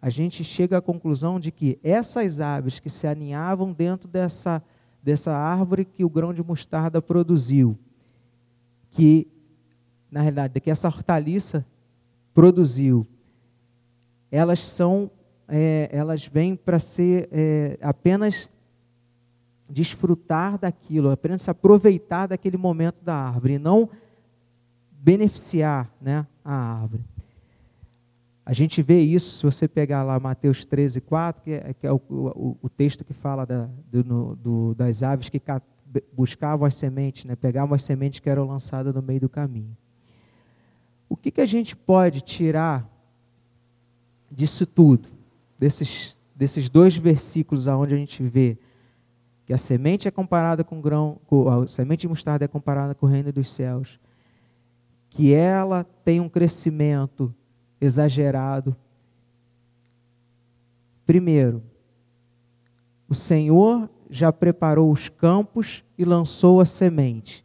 a 0.00 0.10
gente 0.10 0.44
chega 0.44 0.78
à 0.78 0.82
conclusão 0.82 1.40
de 1.40 1.50
que 1.50 1.78
essas 1.82 2.40
aves 2.40 2.78
que 2.78 2.90
se 2.90 3.06
aninhavam 3.06 3.72
dentro 3.72 4.06
dessa, 4.06 4.62
dessa 5.02 5.32
árvore 5.32 5.86
que 5.86 6.04
o 6.04 6.10
grão 6.10 6.34
de 6.34 6.42
mostarda 6.42 7.00
produziu, 7.00 7.76
que, 8.90 9.26
na 10.10 10.20
realidade, 10.20 10.60
que 10.60 10.70
essa 10.70 10.88
hortaliça 10.88 11.64
produziu, 12.34 13.06
elas 14.30 14.60
são, 14.60 15.10
é, 15.48 15.88
elas 15.90 16.26
vêm 16.26 16.54
para 16.54 16.78
ser 16.78 17.30
é, 17.32 17.78
apenas 17.80 18.50
desfrutar 19.70 20.58
daquilo, 20.58 21.10
apenas 21.10 21.42
se 21.42 21.50
aproveitar 21.50 22.26
daquele 22.26 22.58
momento 22.58 23.02
da 23.02 23.14
árvore, 23.14 23.58
não 23.58 23.88
beneficiar 25.08 25.90
né, 26.02 26.26
a 26.44 26.52
árvore. 26.52 27.02
A 28.44 28.52
gente 28.52 28.82
vê 28.82 29.00
isso, 29.00 29.38
se 29.38 29.42
você 29.42 29.66
pegar 29.66 30.02
lá 30.02 30.20
Mateus 30.20 30.66
13, 30.66 31.00
4, 31.00 31.42
que 31.42 31.50
é, 31.50 31.72
que 31.72 31.86
é 31.86 31.92
o, 31.92 32.00
o, 32.10 32.58
o, 32.60 32.68
texto 32.68 33.06
que 33.06 33.14
fala 33.14 33.46
da, 33.46 33.70
do, 33.90 34.36
do, 34.36 34.74
das 34.74 35.02
aves 35.02 35.30
que 35.30 35.40
buscavam 36.12 36.66
as 36.66 36.74
sementes, 36.74 37.24
né, 37.24 37.34
pegavam 37.34 37.74
as 37.74 37.84
sementes 37.84 38.20
que 38.20 38.28
eram 38.28 38.46
lançadas 38.46 38.94
no 38.94 39.00
meio 39.00 39.20
do 39.20 39.30
caminho. 39.30 39.74
O 41.08 41.16
que, 41.16 41.30
que 41.30 41.40
a 41.40 41.46
gente 41.46 41.74
pode 41.74 42.20
tirar 42.20 42.86
disso 44.30 44.66
tudo, 44.66 45.08
desses, 45.58 46.14
desses 46.36 46.68
dois 46.68 46.94
versículos 46.94 47.66
onde 47.66 47.94
a 47.94 47.98
gente 47.98 48.22
vê 48.22 48.58
que 49.46 49.54
a 49.54 49.58
semente 49.58 50.06
é 50.06 50.10
comparada 50.10 50.62
com 50.62 50.82
grão, 50.82 51.18
a 51.50 51.66
semente 51.66 52.02
de 52.02 52.08
mostarda 52.08 52.44
é 52.44 52.48
comparada 52.48 52.94
com 52.94 53.06
o 53.06 53.08
reino 53.08 53.32
dos 53.32 53.50
céus, 53.50 53.98
que 55.10 55.32
ela 55.32 55.84
tem 56.04 56.20
um 56.20 56.28
crescimento 56.28 57.34
exagerado. 57.80 58.76
Primeiro, 61.04 61.62
o 63.08 63.14
Senhor 63.14 63.88
já 64.10 64.32
preparou 64.32 64.90
os 64.90 65.08
campos 65.08 65.84
e 65.96 66.04
lançou 66.04 66.60
a 66.60 66.66
semente. 66.66 67.44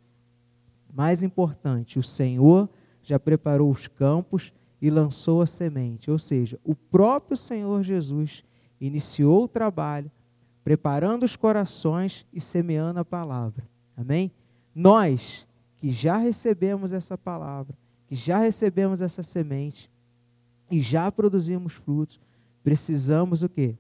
Mais 0.94 1.24
importante, 1.24 1.98
o 1.98 2.04
Senhor 2.04 2.70
já 3.02 3.20
preparou 3.20 3.72
os 3.72 3.88
campos 3.88 4.54
e 4.82 4.90
lançou 4.90 5.42
a 5.42 5.46
semente. 5.46 6.12
Ou 6.12 6.20
seja, 6.20 6.60
o 6.64 6.76
próprio 6.76 7.38
Senhor 7.38 7.82
Jesus 7.84 8.44
iniciou 8.80 9.46
o 9.46 9.48
trabalho, 9.48 10.12
preparando 10.64 11.24
os 11.24 11.36
corações 11.36 12.26
e 12.34 12.40
semeando 12.40 13.00
a 13.00 13.06
palavra. 13.06 13.68
Amém? 13.96 14.32
Nós 14.76 15.48
que 15.84 15.92
já 15.92 16.16
recebemos 16.16 16.94
essa 16.94 17.18
palavra, 17.18 17.78
que 18.08 18.16
já 18.16 18.38
recebemos 18.38 19.02
essa 19.02 19.22
semente 19.22 19.92
e 20.72 20.80
já 20.80 21.12
produzimos 21.12 21.74
frutos, 21.74 22.22
precisamos 22.64 23.44
o 23.44 23.50
quê? 23.50 23.76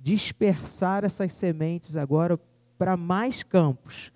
Dispersar 0.00 1.04
essas 1.04 1.32
sementes 1.32 1.96
agora 1.96 2.40
para 2.76 2.96
mais 2.96 3.44
campos. 3.44 4.12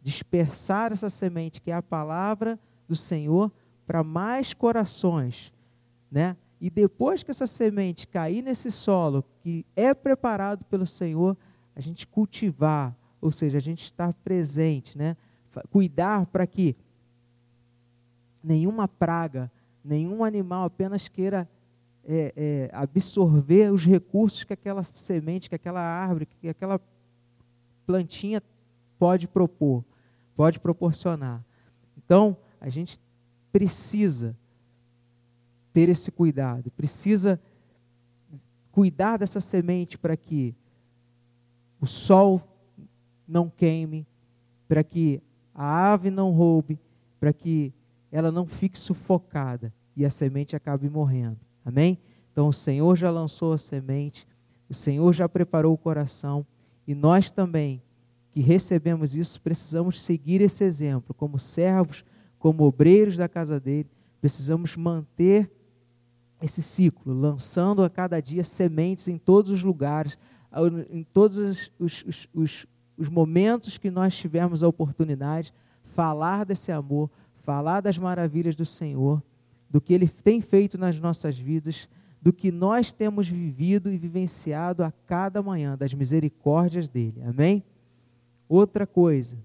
Dispersar 0.00 0.92
essa 0.92 1.10
semente 1.10 1.60
que 1.60 1.72
é 1.72 1.74
a 1.74 1.82
palavra 1.82 2.56
do 2.86 2.94
Senhor 2.94 3.50
para 3.84 4.04
mais 4.04 4.54
corações, 4.54 5.52
né? 6.08 6.36
E 6.60 6.70
depois 6.70 7.24
que 7.24 7.32
essa 7.32 7.48
semente 7.48 8.06
cair 8.06 8.42
nesse 8.42 8.70
solo 8.70 9.24
que 9.42 9.66
é 9.74 9.92
preparado 9.92 10.64
pelo 10.66 10.86
Senhor, 10.86 11.36
a 11.74 11.80
gente 11.80 12.06
cultivar, 12.06 12.94
ou 13.20 13.30
seja, 13.30 13.58
a 13.58 13.60
gente 13.60 13.84
estar 13.84 14.12
presente, 14.12 14.96
né? 14.96 15.16
Cuidar 15.70 16.26
para 16.26 16.46
que 16.46 16.76
nenhuma 18.42 18.88
praga, 18.88 19.50
nenhum 19.84 20.24
animal 20.24 20.64
apenas 20.64 21.08
queira 21.08 21.48
é, 22.04 22.32
é, 22.36 22.70
absorver 22.72 23.72
os 23.72 23.84
recursos 23.84 24.44
que 24.44 24.52
aquela 24.52 24.82
semente, 24.82 25.48
que 25.48 25.54
aquela 25.54 25.80
árvore, 25.80 26.26
que 26.26 26.48
aquela 26.48 26.80
plantinha 27.86 28.42
pode 28.98 29.28
propor, 29.28 29.84
pode 30.36 30.58
proporcionar. 30.58 31.44
Então, 31.96 32.36
a 32.60 32.68
gente 32.68 32.98
precisa 33.52 34.36
ter 35.72 35.88
esse 35.88 36.10
cuidado, 36.10 36.70
precisa 36.70 37.40
cuidar 38.72 39.18
dessa 39.18 39.40
semente 39.40 39.98
para 39.98 40.16
que 40.16 40.54
o 41.80 41.86
sol 41.86 42.49
não 43.30 43.48
queime, 43.48 44.06
para 44.68 44.82
que 44.82 45.22
a 45.54 45.92
ave 45.92 46.10
não 46.10 46.30
roube, 46.30 46.78
para 47.18 47.32
que 47.32 47.72
ela 48.10 48.32
não 48.32 48.46
fique 48.46 48.78
sufocada 48.78 49.72
e 49.96 50.04
a 50.04 50.10
semente 50.10 50.56
acabe 50.56 50.88
morrendo. 50.88 51.38
Amém? 51.64 51.98
Então 52.32 52.48
o 52.48 52.52
Senhor 52.52 52.96
já 52.96 53.10
lançou 53.10 53.52
a 53.52 53.58
semente, 53.58 54.26
o 54.68 54.74
Senhor 54.74 55.12
já 55.12 55.28
preparou 55.28 55.74
o 55.74 55.78
coração 55.78 56.46
e 56.86 56.94
nós 56.94 57.30
também 57.30 57.82
que 58.32 58.40
recebemos 58.40 59.16
isso 59.16 59.40
precisamos 59.40 60.00
seguir 60.02 60.40
esse 60.40 60.62
exemplo 60.62 61.12
como 61.14 61.38
servos, 61.38 62.04
como 62.38 62.64
obreiros 62.64 63.16
da 63.16 63.28
casa 63.28 63.58
dele, 63.58 63.88
precisamos 64.20 64.76
manter 64.76 65.50
esse 66.40 66.62
ciclo, 66.62 67.12
lançando 67.12 67.82
a 67.82 67.90
cada 67.90 68.20
dia 68.20 68.44
sementes 68.44 69.08
em 69.08 69.18
todos 69.18 69.50
os 69.50 69.62
lugares, 69.62 70.18
em 70.88 71.04
todos 71.04 71.38
os, 71.38 71.72
os, 71.78 72.28
os, 72.32 72.66
os 73.00 73.08
momentos 73.08 73.78
que 73.78 73.90
nós 73.90 74.14
tivermos 74.14 74.62
a 74.62 74.68
oportunidade, 74.68 75.54
falar 75.94 76.44
desse 76.44 76.70
amor, 76.70 77.10
falar 77.42 77.80
das 77.80 77.96
maravilhas 77.96 78.54
do 78.54 78.66
Senhor, 78.66 79.22
do 79.70 79.80
que 79.80 79.94
Ele 79.94 80.06
tem 80.06 80.42
feito 80.42 80.76
nas 80.76 81.00
nossas 81.00 81.38
vidas, 81.38 81.88
do 82.20 82.30
que 82.30 82.52
nós 82.52 82.92
temos 82.92 83.26
vivido 83.26 83.90
e 83.90 83.96
vivenciado 83.96 84.84
a 84.84 84.92
cada 85.06 85.42
manhã, 85.42 85.78
das 85.78 85.94
misericórdias 85.94 86.90
dEle. 86.90 87.22
Amém? 87.22 87.64
Outra 88.46 88.86
coisa, 88.86 89.38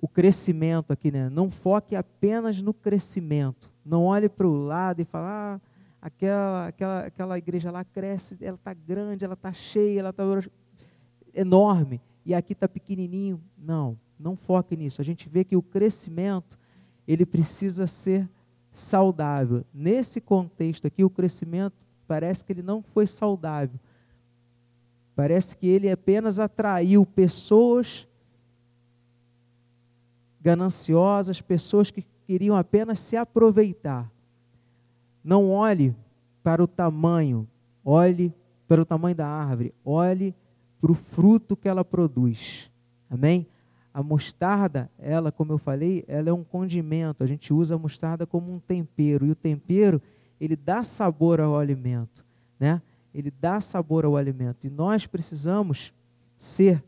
o 0.00 0.06
crescimento 0.06 0.92
aqui, 0.92 1.10
né? 1.10 1.28
Não 1.28 1.50
foque 1.50 1.96
apenas 1.96 2.62
no 2.62 2.72
crescimento. 2.72 3.68
Não 3.84 4.04
olhe 4.04 4.28
para 4.28 4.46
o 4.46 4.54
lado 4.54 5.02
e 5.02 5.04
fale, 5.04 5.26
ah, 5.26 5.60
aquela, 6.04 6.66
aquela, 6.66 7.00
aquela 7.06 7.38
igreja 7.38 7.70
lá 7.70 7.82
cresce, 7.82 8.36
ela 8.42 8.56
está 8.56 8.74
grande, 8.74 9.24
ela 9.24 9.32
está 9.32 9.54
cheia, 9.54 10.00
ela 10.00 10.10
está 10.10 10.22
enorme, 11.32 11.98
e 12.26 12.34
aqui 12.34 12.52
está 12.52 12.68
pequenininho. 12.68 13.40
Não, 13.56 13.98
não 14.20 14.36
foque 14.36 14.76
nisso. 14.76 15.00
A 15.00 15.04
gente 15.04 15.30
vê 15.30 15.44
que 15.44 15.56
o 15.56 15.62
crescimento, 15.62 16.58
ele 17.08 17.24
precisa 17.24 17.86
ser 17.86 18.28
saudável. 18.70 19.64
Nesse 19.72 20.20
contexto 20.20 20.86
aqui, 20.86 21.02
o 21.02 21.08
crescimento 21.08 21.74
parece 22.06 22.44
que 22.44 22.52
ele 22.52 22.62
não 22.62 22.82
foi 22.82 23.06
saudável. 23.06 23.80
Parece 25.16 25.56
que 25.56 25.66
ele 25.66 25.90
apenas 25.90 26.38
atraiu 26.38 27.06
pessoas 27.06 28.06
gananciosas, 30.38 31.40
pessoas 31.40 31.90
que 31.90 32.04
queriam 32.26 32.56
apenas 32.56 33.00
se 33.00 33.16
aproveitar. 33.16 34.12
Não 35.24 35.50
olhe 35.50 35.96
para 36.42 36.62
o 36.62 36.66
tamanho, 36.66 37.48
olhe 37.82 38.32
para 38.68 38.82
o 38.82 38.84
tamanho 38.84 39.16
da 39.16 39.26
árvore, 39.26 39.74
olhe 39.82 40.34
para 40.80 40.92
o 40.92 40.94
fruto 40.94 41.56
que 41.56 41.66
ela 41.66 41.82
produz. 41.82 42.70
Amém? 43.08 43.46
A 43.92 44.02
mostarda, 44.02 44.90
ela, 44.98 45.32
como 45.32 45.52
eu 45.52 45.58
falei, 45.58 46.04
ela 46.06 46.28
é 46.28 46.32
um 46.32 46.44
condimento. 46.44 47.24
A 47.24 47.26
gente 47.26 47.54
usa 47.54 47.76
a 47.76 47.78
mostarda 47.78 48.26
como 48.26 48.52
um 48.52 48.58
tempero. 48.58 49.24
E 49.24 49.30
o 49.30 49.34
tempero, 49.34 50.02
ele 50.40 50.56
dá 50.56 50.82
sabor 50.82 51.40
ao 51.40 51.56
alimento, 51.56 52.24
né? 52.58 52.82
Ele 53.14 53.32
dá 53.40 53.60
sabor 53.60 54.04
ao 54.04 54.16
alimento. 54.16 54.66
E 54.66 54.70
nós 54.70 55.06
precisamos 55.06 55.94
ser 56.36 56.82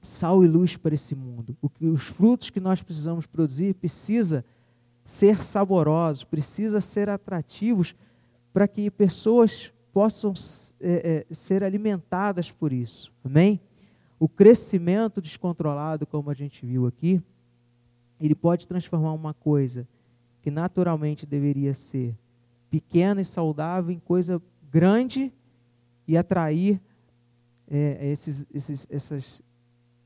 sal 0.00 0.44
e 0.44 0.48
luz 0.48 0.76
para 0.76 0.94
esse 0.94 1.14
mundo. 1.14 1.56
O 1.62 1.68
que, 1.68 1.86
os 1.86 2.02
frutos 2.02 2.50
que 2.50 2.60
nós 2.60 2.82
precisamos 2.82 3.24
produzir 3.24 3.74
precisa 3.74 4.44
ser 5.04 5.42
saborosos, 5.42 6.24
precisa 6.24 6.80
ser 6.80 7.08
atrativos 7.08 7.94
para 8.52 8.68
que 8.68 8.90
pessoas 8.90 9.72
possam 9.92 10.32
é, 10.80 11.24
é, 11.30 11.34
ser 11.34 11.62
alimentadas 11.62 12.50
por 12.50 12.72
isso. 12.72 13.12
Amém? 13.24 13.60
O 14.18 14.28
crescimento 14.28 15.20
descontrolado, 15.20 16.06
como 16.06 16.30
a 16.30 16.34
gente 16.34 16.64
viu 16.64 16.86
aqui, 16.86 17.20
ele 18.20 18.34
pode 18.34 18.68
transformar 18.68 19.12
uma 19.12 19.34
coisa 19.34 19.86
que 20.40 20.50
naturalmente 20.50 21.26
deveria 21.26 21.74
ser 21.74 22.16
pequena 22.70 23.20
e 23.20 23.24
saudável 23.24 23.90
em 23.92 23.98
coisa 23.98 24.40
grande 24.70 25.32
e 26.06 26.16
atrair 26.16 26.80
é, 27.70 28.10
esses, 28.10 28.46
esses, 28.52 28.86
essas, 28.90 29.42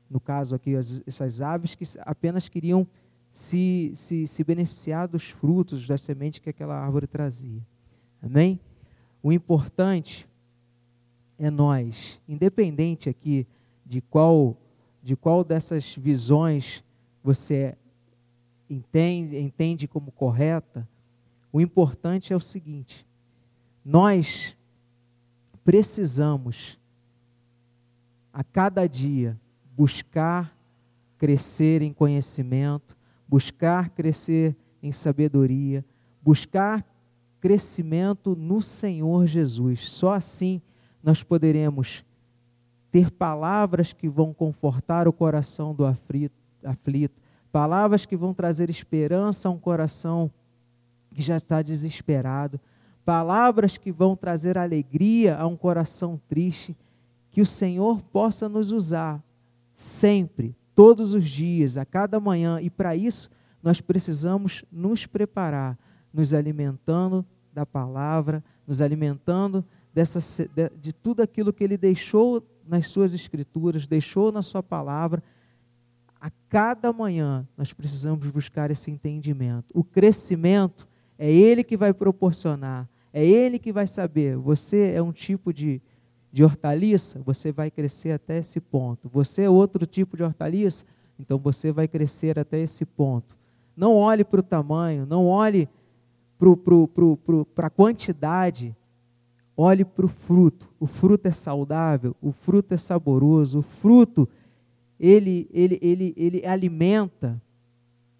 no 0.09 0.19
caso 0.19 0.55
aqui, 0.55 0.75
as, 0.75 1.01
essas 1.05 1.41
aves 1.41 1.75
que 1.75 1.85
apenas 1.99 2.49
queriam 2.49 2.87
se, 3.37 3.91
se, 3.93 4.25
se 4.25 4.43
beneficiar 4.43 5.07
dos 5.07 5.29
frutos, 5.29 5.87
das 5.87 6.01
sementes 6.01 6.39
que 6.39 6.49
aquela 6.49 6.75
árvore 6.75 7.05
trazia. 7.05 7.61
Amém? 8.19 8.59
O 9.21 9.31
importante 9.31 10.27
é 11.37 11.51
nós, 11.51 12.19
independente 12.27 13.07
aqui 13.07 13.45
de 13.85 14.01
qual, 14.01 14.57
de 15.03 15.15
qual 15.15 15.43
dessas 15.43 15.95
visões 15.95 16.83
você 17.23 17.77
entende, 18.67 19.37
entende 19.37 19.87
como 19.87 20.11
correta, 20.11 20.89
o 21.53 21.61
importante 21.61 22.33
é 22.33 22.35
o 22.35 22.41
seguinte: 22.41 23.05
nós 23.85 24.57
precisamos 25.63 26.79
a 28.33 28.43
cada 28.43 28.87
dia 28.87 29.39
buscar 29.75 30.57
crescer 31.19 31.83
em 31.83 31.93
conhecimento, 31.93 32.96
buscar 33.27 33.89
crescer 33.89 34.55
em 34.81 34.91
sabedoria, 34.91 35.83
buscar 36.21 36.85
crescimento 37.39 38.35
no 38.35 38.61
Senhor 38.61 39.27
Jesus. 39.27 39.89
Só 39.89 40.13
assim 40.13 40.61
nós 41.03 41.23
poderemos 41.23 42.03
ter 42.91 43.11
palavras 43.11 43.93
que 43.93 44.09
vão 44.09 44.33
confortar 44.33 45.07
o 45.07 45.13
coração 45.13 45.73
do 45.73 45.85
aflito, 45.85 46.35
aflito, 46.63 47.21
palavras 47.51 48.05
que 48.05 48.15
vão 48.15 48.33
trazer 48.33 48.69
esperança 48.69 49.47
a 49.47 49.51
um 49.51 49.59
coração 49.59 50.31
que 51.11 51.21
já 51.21 51.37
está 51.37 51.61
desesperado, 51.61 52.59
palavras 53.05 53.77
que 53.77 53.91
vão 53.91 54.15
trazer 54.15 54.57
alegria 54.57 55.37
a 55.37 55.47
um 55.47 55.55
coração 55.55 56.19
triste, 56.27 56.75
que 57.31 57.41
o 57.41 57.45
Senhor 57.45 58.01
possa 58.01 58.49
nos 58.49 58.71
usar 58.71 59.21
sempre, 59.73 60.55
todos 60.77 61.15
os 61.15 61.27
dias, 61.27 61.75
a 61.75 61.83
cada 61.83 62.19
manhã, 62.19 62.61
e 62.61 62.69
para 62.69 62.95
isso 62.95 63.31
nós 63.63 63.81
precisamos 63.81 64.63
nos 64.71 65.07
preparar, 65.07 65.75
nos 66.13 66.35
alimentando 66.35 67.25
da 67.51 67.65
palavra, 67.65 68.43
nos 68.67 68.79
alimentando 68.79 69.65
dessa, 69.91 70.19
de, 70.53 70.69
de 70.79 70.93
tudo 70.93 71.23
aquilo 71.23 71.51
que 71.51 71.63
Ele 71.63 71.77
deixou 71.77 72.45
nas 72.67 72.89
Suas 72.89 73.15
Escrituras, 73.15 73.87
deixou 73.87 74.31
na 74.31 74.43
Sua 74.43 74.61
palavra, 74.61 75.23
a 76.21 76.29
cada 76.47 76.93
manhã 76.93 77.47
nós 77.57 77.73
precisamos 77.73 78.29
buscar 78.29 78.69
esse 78.69 78.91
entendimento. 78.91 79.65
O 79.73 79.83
crescimento 79.83 80.87
é 81.17 81.31
Ele 81.31 81.63
que 81.63 81.75
vai 81.75 81.91
proporcionar, 81.91 82.87
é 83.11 83.25
Ele 83.25 83.57
que 83.57 83.73
vai 83.73 83.87
saber. 83.87 84.37
Você 84.37 84.91
é 84.91 85.01
um 85.01 85.11
tipo 85.11 85.51
de, 85.51 85.81
de 86.31 86.43
hortaliça, 86.43 87.21
você 87.25 87.51
vai 87.51 87.71
crescer 87.71 88.11
até 88.11 88.37
esse 88.37 88.59
ponto. 88.59 89.09
Você 89.09 89.43
é 89.43 89.49
outro 89.49 89.85
tipo 89.85 90.17
de 90.17 90.23
hortaliça, 90.23 90.85
então 91.19 91.37
você 91.37 91.71
vai 91.71 91.87
crescer 91.87 92.37
até 92.37 92.59
esse 92.59 92.85
ponto. 92.85 93.35
Não 93.75 93.95
olhe 93.95 94.23
para 94.23 94.39
o 94.39 94.43
tamanho, 94.43 95.05
não 95.05 95.25
olhe 95.27 95.69
para 97.55 97.67
a 97.67 97.69
quantidade, 97.69 98.75
olhe 99.55 99.83
para 99.83 100.05
o 100.05 100.09
fruto. 100.09 100.69
O 100.79 100.85
fruto 100.85 101.27
é 101.27 101.31
saudável, 101.31 102.15
o 102.21 102.31
fruto 102.31 102.73
é 102.73 102.77
saboroso, 102.77 103.59
o 103.59 103.63
fruto 103.63 104.27
ele, 104.99 105.47
ele, 105.51 105.77
ele, 105.81 106.13
ele 106.17 106.45
alimenta. 106.45 107.41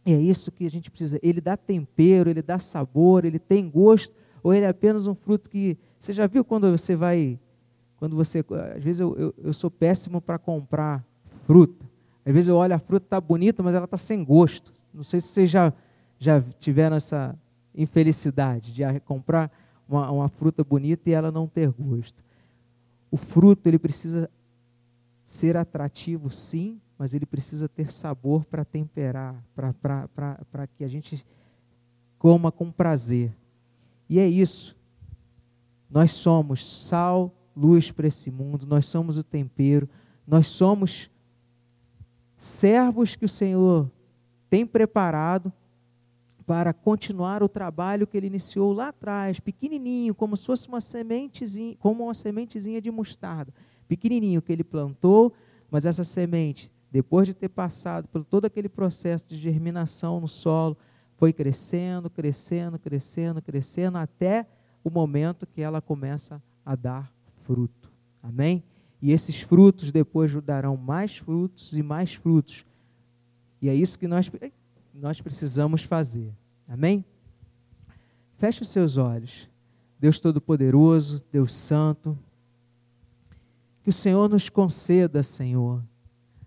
E 0.06 0.14
é 0.14 0.20
isso 0.20 0.52
que 0.52 0.66
a 0.66 0.70
gente 0.70 0.90
precisa. 0.90 1.20
Ele 1.22 1.42
dá 1.42 1.58
tempero, 1.58 2.30
ele 2.30 2.42
dá 2.42 2.60
sabor, 2.60 3.26
ele 3.26 3.40
tem 3.40 3.70
gosto, 3.70 4.16
ou 4.42 4.54
ele 4.54 4.66
é 4.66 4.70
apenas 4.70 5.08
um 5.08 5.16
fruto 5.16 5.50
que. 5.50 5.78
Você 6.00 6.14
já 6.14 6.28
viu 6.28 6.44
quando 6.46 6.70
você 6.72 6.96
vai. 6.96 7.40
Quando 7.98 8.16
você. 8.16 8.44
Às 8.76 8.84
vezes 8.84 9.00
eu, 9.00 9.16
eu, 9.18 9.36
eu 9.38 9.54
sou 9.54 9.70
péssimo 9.70 10.22
para 10.22 10.38
comprar 10.38 11.04
fruta. 11.46 11.86
Às 12.26 12.34
vezes 12.34 12.48
eu 12.50 12.56
olho 12.56 12.76
a 12.76 12.80
fruta, 12.80 13.06
está 13.06 13.22
bonita, 13.22 13.64
mas 13.64 13.74
ela 13.74 13.86
está 13.86 13.98
sem 13.98 14.24
gosto. 14.24 14.74
Não 14.94 15.04
sei 15.04 15.22
se 15.22 15.28
vocês 15.30 15.50
já, 15.50 15.74
já 16.20 16.42
tiveram 16.60 16.96
essa 16.96 17.34
infelicidade 17.74 18.74
de 18.74 18.84
comprar 19.02 19.52
uma, 19.88 20.12
uma 20.12 20.28
fruta 20.28 20.64
bonita 20.64 21.10
e 21.10 21.14
ela 21.14 21.32
não 21.32 21.48
ter 21.48 21.72
gosto. 21.72 22.24
O 23.10 23.18
fruto 23.18 23.68
ele 23.70 23.80
precisa 23.80 24.30
ser 25.24 25.56
atrativo, 25.56 26.30
sim, 26.30 26.82
mas 26.98 27.14
ele 27.14 27.26
precisa 27.26 27.70
ter 27.70 27.92
sabor 27.92 28.44
para 28.46 28.66
temperar, 28.66 29.42
para 29.56 30.68
que 30.76 30.84
a 30.84 30.88
gente 30.88 31.26
coma 32.18 32.52
com 32.52 32.72
prazer. 32.72 33.32
E 34.10 34.20
é 34.20 34.28
isso. 34.28 34.76
Nós 35.90 36.12
somos 36.12 36.66
sal, 36.88 37.32
luz 37.58 37.92
para 37.92 38.08
esse 38.08 38.30
mundo, 38.30 38.68
nós 38.68 38.86
somos 38.86 39.18
o 39.18 39.24
tempero, 39.24 39.90
nós 40.28 40.48
somos 40.48 41.10
servos 42.38 43.16
que 43.16 43.26
o 43.26 43.30
Senhor 43.30 43.90
tem 44.48 44.66
preparado 44.66 45.52
para 46.46 46.72
continuar 46.72 47.42
o 47.42 47.50
trabalho 47.50 48.06
que 48.06 48.16
ele 48.16 48.28
iniciou 48.28 48.72
lá 48.72 48.90
atrás, 48.90 49.40
pequenininho, 49.40 50.14
como 50.14 50.38
se 50.38 50.46
fosse 50.46 50.68
uma 50.68 50.80
sementezinha, 50.80 51.76
como 51.80 52.06
uma 52.06 52.14
sementezinha 52.14 52.80
de 52.80 52.92
mostarda. 52.92 53.52
Pequenininho 53.88 54.42
que 54.42 54.54
ele 54.54 54.64
plantou, 54.64 55.34
mas 55.70 55.86
essa 55.86 56.04
semente, 56.04 56.72
depois 56.92 57.28
de 57.28 57.34
ter 57.34 57.50
passado 57.50 58.08
por 58.08 58.24
todo 58.24 58.46
aquele 58.46 58.70
processo 58.70 59.28
de 59.28 59.36
germinação 59.36 60.22
no 60.22 60.28
solo, 60.28 60.78
foi 61.18 61.34
crescendo, 61.34 62.10
crescendo, 62.10 62.78
crescendo, 62.78 63.42
crescendo, 63.42 63.98
até 63.98 64.46
o 64.84 64.90
momento 64.90 65.46
que 65.48 65.62
ela 65.62 65.82
começa 65.82 66.42
a 66.64 66.76
dar 66.76 67.17
fruto. 67.48 67.90
Amém? 68.22 68.62
E 69.02 69.12
esses 69.14 69.42
frutos 69.42 69.92
depois 69.92 70.34
darão 70.44 70.76
mais 70.76 71.18
frutos 71.18 71.78
e 71.78 71.82
mais 71.82 72.14
frutos. 72.14 72.66
E 73.62 73.70
é 73.70 73.74
isso 73.74 73.98
que 73.98 74.08
nós, 74.08 74.30
nós 74.94 75.22
precisamos 75.22 75.84
fazer. 75.84 76.34
Amém? 76.68 77.06
Feche 78.38 78.62
os 78.62 78.68
seus 78.68 78.98
olhos. 78.98 79.50
Deus 79.98 80.20
Todo-Poderoso, 80.20 81.24
Deus 81.32 81.54
Santo, 81.54 82.18
que 83.82 83.90
o 83.90 83.94
Senhor 83.94 84.30
nos 84.30 84.50
conceda, 84.50 85.24
Senhor, 85.24 85.82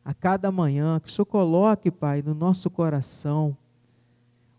a 0.04 0.12
cada 0.12 0.52
manhã, 0.52 1.00
que 1.00 1.08
o 1.08 1.10
Senhor 1.10 1.26
coloque, 1.26 1.90
Pai, 1.90 2.22
no 2.22 2.34
nosso 2.34 2.68
coração 2.70 3.56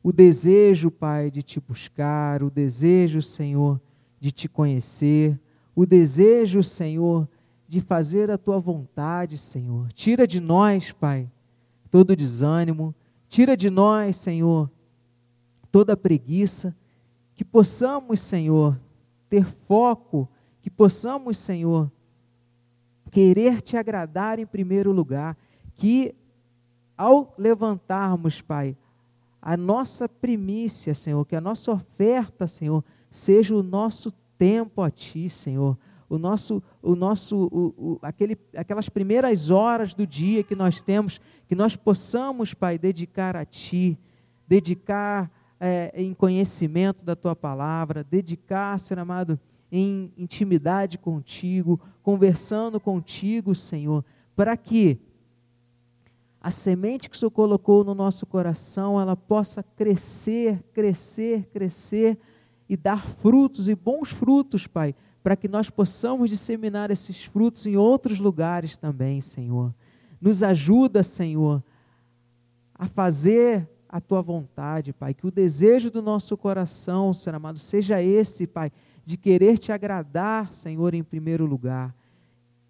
o 0.04 0.12
desejo, 0.12 0.90
Pai, 0.90 1.30
de 1.30 1.44
te 1.44 1.60
buscar, 1.60 2.42
o 2.42 2.50
desejo, 2.50 3.22
Senhor, 3.22 3.80
de 4.20 4.32
te 4.32 4.50
conhecer, 4.50 5.40
o 5.76 5.86
desejo, 5.86 6.64
Senhor, 6.64 7.28
de 7.68 7.80
fazer 7.80 8.30
a 8.30 8.38
tua 8.38 8.60
vontade, 8.60 9.38
Senhor. 9.38 9.92
Tira 9.94 10.28
de 10.28 10.42
nós, 10.42 10.92
Pai, 10.92 11.30
todo 11.90 12.16
desânimo, 12.16 12.94
tira 13.30 13.56
de 13.56 13.70
nós, 13.70 14.18
Senhor, 14.18 14.70
toda 15.72 15.96
preguiça, 15.96 16.76
que 17.34 17.46
possamos, 17.46 18.20
Senhor, 18.20 18.78
ter 19.30 19.46
foco, 19.46 20.28
que 20.62 20.70
possamos, 20.70 21.38
Senhor, 21.38 21.90
querer 23.10 23.62
te 23.62 23.78
agradar 23.78 24.38
em 24.40 24.46
primeiro 24.46 24.92
lugar, 24.92 25.38
que 25.76 26.14
ao 26.98 27.34
levantarmos, 27.38 28.42
Pai, 28.42 28.78
a 29.42 29.58
nossa 29.58 30.08
primícia, 30.08 30.94
Senhor, 30.94 31.26
que 31.26 31.36
a 31.36 31.42
nossa 31.42 31.72
oferta, 31.72 32.48
Senhor, 32.48 32.84
seja 33.10 33.56
o 33.56 33.64
nosso 33.64 34.12
tempo 34.42 34.82
a 34.82 34.90
Ti, 34.90 35.30
Senhor, 35.30 35.78
o 36.10 36.18
nosso, 36.18 36.64
o 36.82 36.96
nosso, 36.96 37.48
o, 37.52 37.68
o, 37.78 38.00
aquele, 38.02 38.36
aquelas 38.58 38.90
primeiras 38.90 39.52
horas 39.52 39.94
do 39.94 40.08
dia 40.08 40.42
que 40.42 40.56
nós 40.56 40.82
temos, 40.82 41.22
que 41.48 41.54
nós 41.54 41.76
possamos, 41.76 42.52
Pai, 42.52 42.80
dedicar 42.80 43.38
a 43.38 43.46
Ti, 43.46 44.00
dedicar 44.48 45.32
é, 45.60 45.92
em 45.94 46.12
conhecimento 46.12 47.06
da 47.06 47.16
Tua 47.16 47.36
palavra, 47.36 48.04
dedicar, 48.04 48.80
Senhor 48.80 49.00
amado, 49.00 49.40
em 49.72 50.12
intimidade 50.18 50.98
contigo, 50.98 51.80
conversando 52.02 52.80
contigo, 52.80 53.54
Senhor, 53.54 54.04
para 54.36 54.58
que 54.58 54.98
a 56.42 56.50
semente 56.50 57.12
que 57.12 57.16
o 57.16 57.20
Senhor 57.20 57.30
colocou 57.30 57.84
no 57.84 57.94
nosso 57.94 58.26
coração, 58.26 59.00
ela 59.00 59.16
possa 59.16 59.62
crescer, 59.62 60.64
crescer, 60.74 61.48
crescer 61.54 62.18
e 62.72 62.78
dar 62.78 63.06
frutos 63.06 63.68
e 63.68 63.76
bons 63.76 64.12
frutos, 64.12 64.66
Pai, 64.66 64.96
para 65.22 65.36
que 65.36 65.50
nós 65.50 65.70
possamos 65.70 66.30
disseminar 66.30 66.90
esses 66.90 67.26
frutos 67.26 67.68
em 67.68 67.76
outros 67.76 68.18
lugares 68.18 68.78
também, 68.78 69.20
Senhor. 69.20 69.76
Nos 70.22 70.42
ajuda, 70.42 71.04
Senhor, 71.04 71.62
a 72.74 72.86
fazer 72.88 73.70
a 73.90 74.00
tua 74.00 74.22
vontade, 74.22 74.94
Pai, 74.94 75.14
que 75.14 75.28
o 75.28 75.32
desejo 75.32 75.92
do 75.92 76.02
nosso 76.02 76.38
coração, 76.38 77.12
Senhor 77.12 77.36
amado, 77.36 77.60
seja 77.60 78.02
esse, 78.02 78.48
Pai, 78.48 78.72
de 79.04 79.18
querer 79.18 79.58
te 79.58 79.74
agradar, 79.74 80.54
Senhor, 80.54 80.94
em 80.94 81.04
primeiro 81.04 81.46
lugar. 81.46 81.94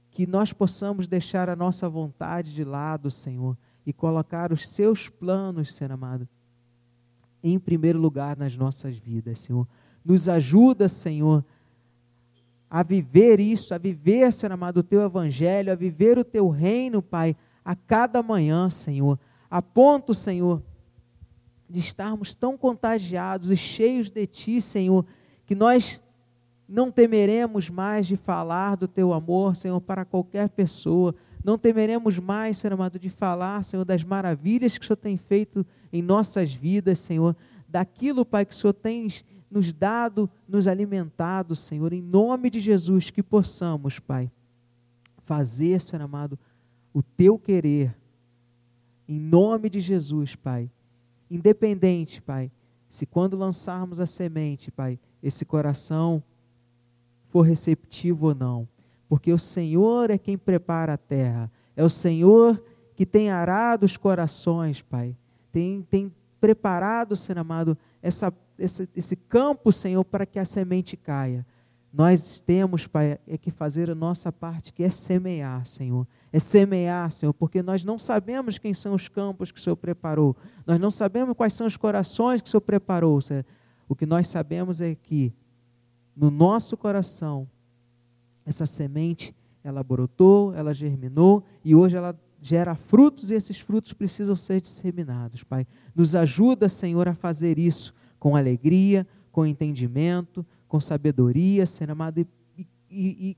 Que 0.10 0.26
nós 0.26 0.52
possamos 0.52 1.08
deixar 1.08 1.48
a 1.48 1.56
nossa 1.56 1.88
vontade 1.88 2.56
de 2.56 2.64
lado, 2.64 3.12
Senhor, 3.12 3.56
e 3.86 3.94
colocar 3.94 4.52
os 4.52 4.68
seus 4.74 5.10
planos, 5.10 5.76
Senhor 5.76 5.92
amado, 5.92 6.28
em 7.44 7.60
primeiro 7.60 8.00
lugar 8.00 8.36
nas 8.36 8.58
nossas 8.58 8.98
vidas, 8.98 9.42
Senhor. 9.42 9.68
Nos 10.04 10.28
ajuda, 10.28 10.90
Senhor, 10.90 11.44
a 12.70 12.84
viver 12.84 13.40
isso, 13.40 13.74
a 13.74 13.78
viver, 13.78 14.32
Senhor 14.32 14.54
amado, 14.54 14.78
o 14.78 14.84
teu 14.84 15.02
evangelho, 15.02 15.72
a 15.72 15.76
viver 15.76 16.18
o 16.18 16.24
teu 16.24 16.50
reino, 16.50 17.02
Pai, 17.02 17.36
a 17.64 17.76
cada 17.76 18.24
manhã, 18.24 18.70
Senhor. 18.70 19.20
A 19.50 19.62
ponto, 19.62 20.14
Senhor, 20.14 20.62
de 21.70 21.80
estarmos 21.80 22.34
tão 22.34 22.58
contagiados 22.58 23.52
e 23.52 23.58
cheios 23.58 24.10
de 24.10 24.26
Ti, 24.26 24.62
Senhor, 24.62 25.06
que 25.46 25.54
nós 25.54 26.02
não 26.68 26.90
temeremos 26.90 27.70
mais 27.70 28.08
de 28.08 28.16
falar 28.16 28.78
do 28.78 28.88
teu 28.88 29.12
amor, 29.12 29.56
Senhor, 29.58 29.82
para 29.82 30.06
qualquer 30.06 30.48
pessoa. 30.48 31.14
Não 31.44 31.58
temeremos 31.58 32.18
mais, 32.18 32.58
Senhor 32.58 32.74
amado, 32.74 32.98
de 32.98 33.10
falar, 33.10 33.62
Senhor, 33.64 33.84
das 33.84 34.06
maravilhas 34.06 34.78
que 34.78 34.86
o 34.86 34.88
Senhor 34.88 34.96
tem 34.96 35.18
feito 35.18 35.66
em 35.92 36.02
nossas 36.02 36.54
vidas, 36.54 37.00
Senhor. 37.00 37.36
Daquilo, 37.68 38.24
Pai, 38.24 38.46
que 38.46 38.54
o 38.54 38.56
Senhor 38.56 38.74
tem 38.74 39.08
nos 39.52 39.74
dado, 39.74 40.30
nos 40.48 40.68
alimentado, 40.68 41.56
Senhor. 41.56 41.92
Em 41.92 42.02
nome 42.02 42.50
de 42.50 42.60
Jesus, 42.60 43.12
que 43.12 43.22
possamos, 43.22 44.00
Pai, 44.00 44.32
fazer, 45.26 45.82
Senhor 45.82 46.04
amado, 46.04 46.40
o 46.94 47.04
teu 47.04 47.38
querer. 47.38 47.96
Em 49.08 49.20
nome 49.20 49.70
de 49.70 49.82
Jesus, 49.82 50.36
Pai. 50.36 50.72
Independente, 51.30 52.22
Pai, 52.22 52.50
se 52.90 53.06
quando 53.06 53.38
lançarmos 53.38 54.00
a 54.00 54.06
semente, 54.06 54.72
Pai, 54.72 54.98
esse 55.22 55.46
coração 55.46 56.24
for 57.28 57.42
receptivo 57.42 58.28
ou 58.28 58.36
não, 58.36 58.68
porque 59.08 59.32
o 59.32 59.40
Senhor 59.40 60.10
é 60.10 60.18
quem 60.18 60.38
prepara 60.38 60.94
a 60.94 60.98
terra, 60.98 61.52
é 61.76 61.84
o 61.84 61.90
Senhor 61.90 62.62
que 62.96 63.06
tem 63.06 63.30
arado 63.30 63.86
os 63.86 63.96
corações, 63.96 64.82
Pai, 64.82 65.16
tem, 65.52 65.82
tem 65.84 66.12
preparado, 66.40 67.16
Senhor 67.16 67.40
amado, 67.40 67.78
essa, 68.02 68.34
esse, 68.64 68.90
esse 68.96 69.16
campo, 69.16 69.72
Senhor, 69.72 70.04
para 70.06 70.26
que 70.26 70.40
a 70.40 70.46
semente 70.46 70.96
caia. 70.96 71.46
Nós 71.94 72.40
temos, 72.40 72.88
Pai, 72.88 73.20
é 73.28 73.38
que 73.38 73.52
fazer 73.52 73.92
a 73.92 73.96
nossa 73.96 74.32
parte, 74.32 74.72
que 74.72 74.84
é 74.84 74.90
semear, 74.90 75.66
Senhor. 75.66 76.08
É 76.32 76.40
semear, 76.40 77.12
Senhor, 77.12 77.34
porque 77.34 77.62
nós 77.62 77.84
não 77.84 78.00
sabemos 78.00 78.58
quem 78.58 78.74
são 78.74 78.94
os 78.94 79.10
campos 79.10 79.52
que 79.52 79.60
o 79.60 79.62
Senhor 79.62 79.76
preparou. 79.76 80.36
Nós 80.66 80.80
não 80.80 80.90
sabemos 80.90 81.36
quais 81.36 81.54
são 81.54 81.68
os 81.68 81.76
corações 81.76 82.42
que 82.42 82.48
o 82.48 82.52
Senhor 82.52 82.62
preparou. 82.62 83.20
Senhor. 83.20 83.46
O 83.90 83.96
que 83.96 84.06
nós 84.06 84.28
sabemos 84.28 84.80
é 84.80 84.96
que 84.96 85.34
no 86.16 86.32
nosso 86.32 86.78
coração, 86.78 87.48
essa 88.46 88.66
semente, 88.66 89.36
ela 89.62 89.84
brotou, 89.84 90.54
ela 90.56 90.74
germinou 90.74 91.44
e 91.64 91.76
hoje 91.76 91.98
ela 91.98 92.18
gera 92.42 92.74
frutos 92.74 93.30
e 93.30 93.36
esses 93.36 93.60
frutos 93.60 93.92
precisam 93.92 94.36
ser 94.36 94.62
disseminados, 94.62 95.44
Pai. 95.44 95.68
Nos 95.94 96.16
ajuda, 96.16 96.70
Senhor, 96.70 97.10
a 97.10 97.14
fazer 97.14 97.60
isso 97.60 97.94
com 98.22 98.36
alegria, 98.36 99.06
com 99.32 99.48
entendimento, 99.48 100.46
com 100.68 100.80
sabedoria, 100.80 101.66
Senhor 101.66 101.90
amado, 101.90 102.20
e, 102.20 102.28
e, 102.56 102.68
e 102.92 103.38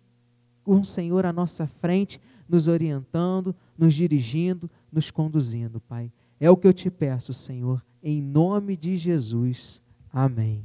com 0.61 0.81
o 0.81 0.85
Senhor 0.85 1.25
à 1.25 1.31
nossa 1.31 1.65
frente, 1.65 2.19
nos 2.49 2.67
orientando, 2.67 3.55
nos 3.77 3.93
dirigindo, 3.93 4.69
nos 4.91 5.09
conduzindo, 5.09 5.79
Pai. 5.79 6.11
É 6.37 6.51
o 6.51 6.57
que 6.57 6.67
eu 6.67 6.73
te 6.73 6.91
peço, 6.91 7.33
Senhor, 7.33 7.81
em 8.03 8.21
nome 8.21 8.75
de 8.75 8.97
Jesus. 8.97 9.81
Amém. 10.11 10.61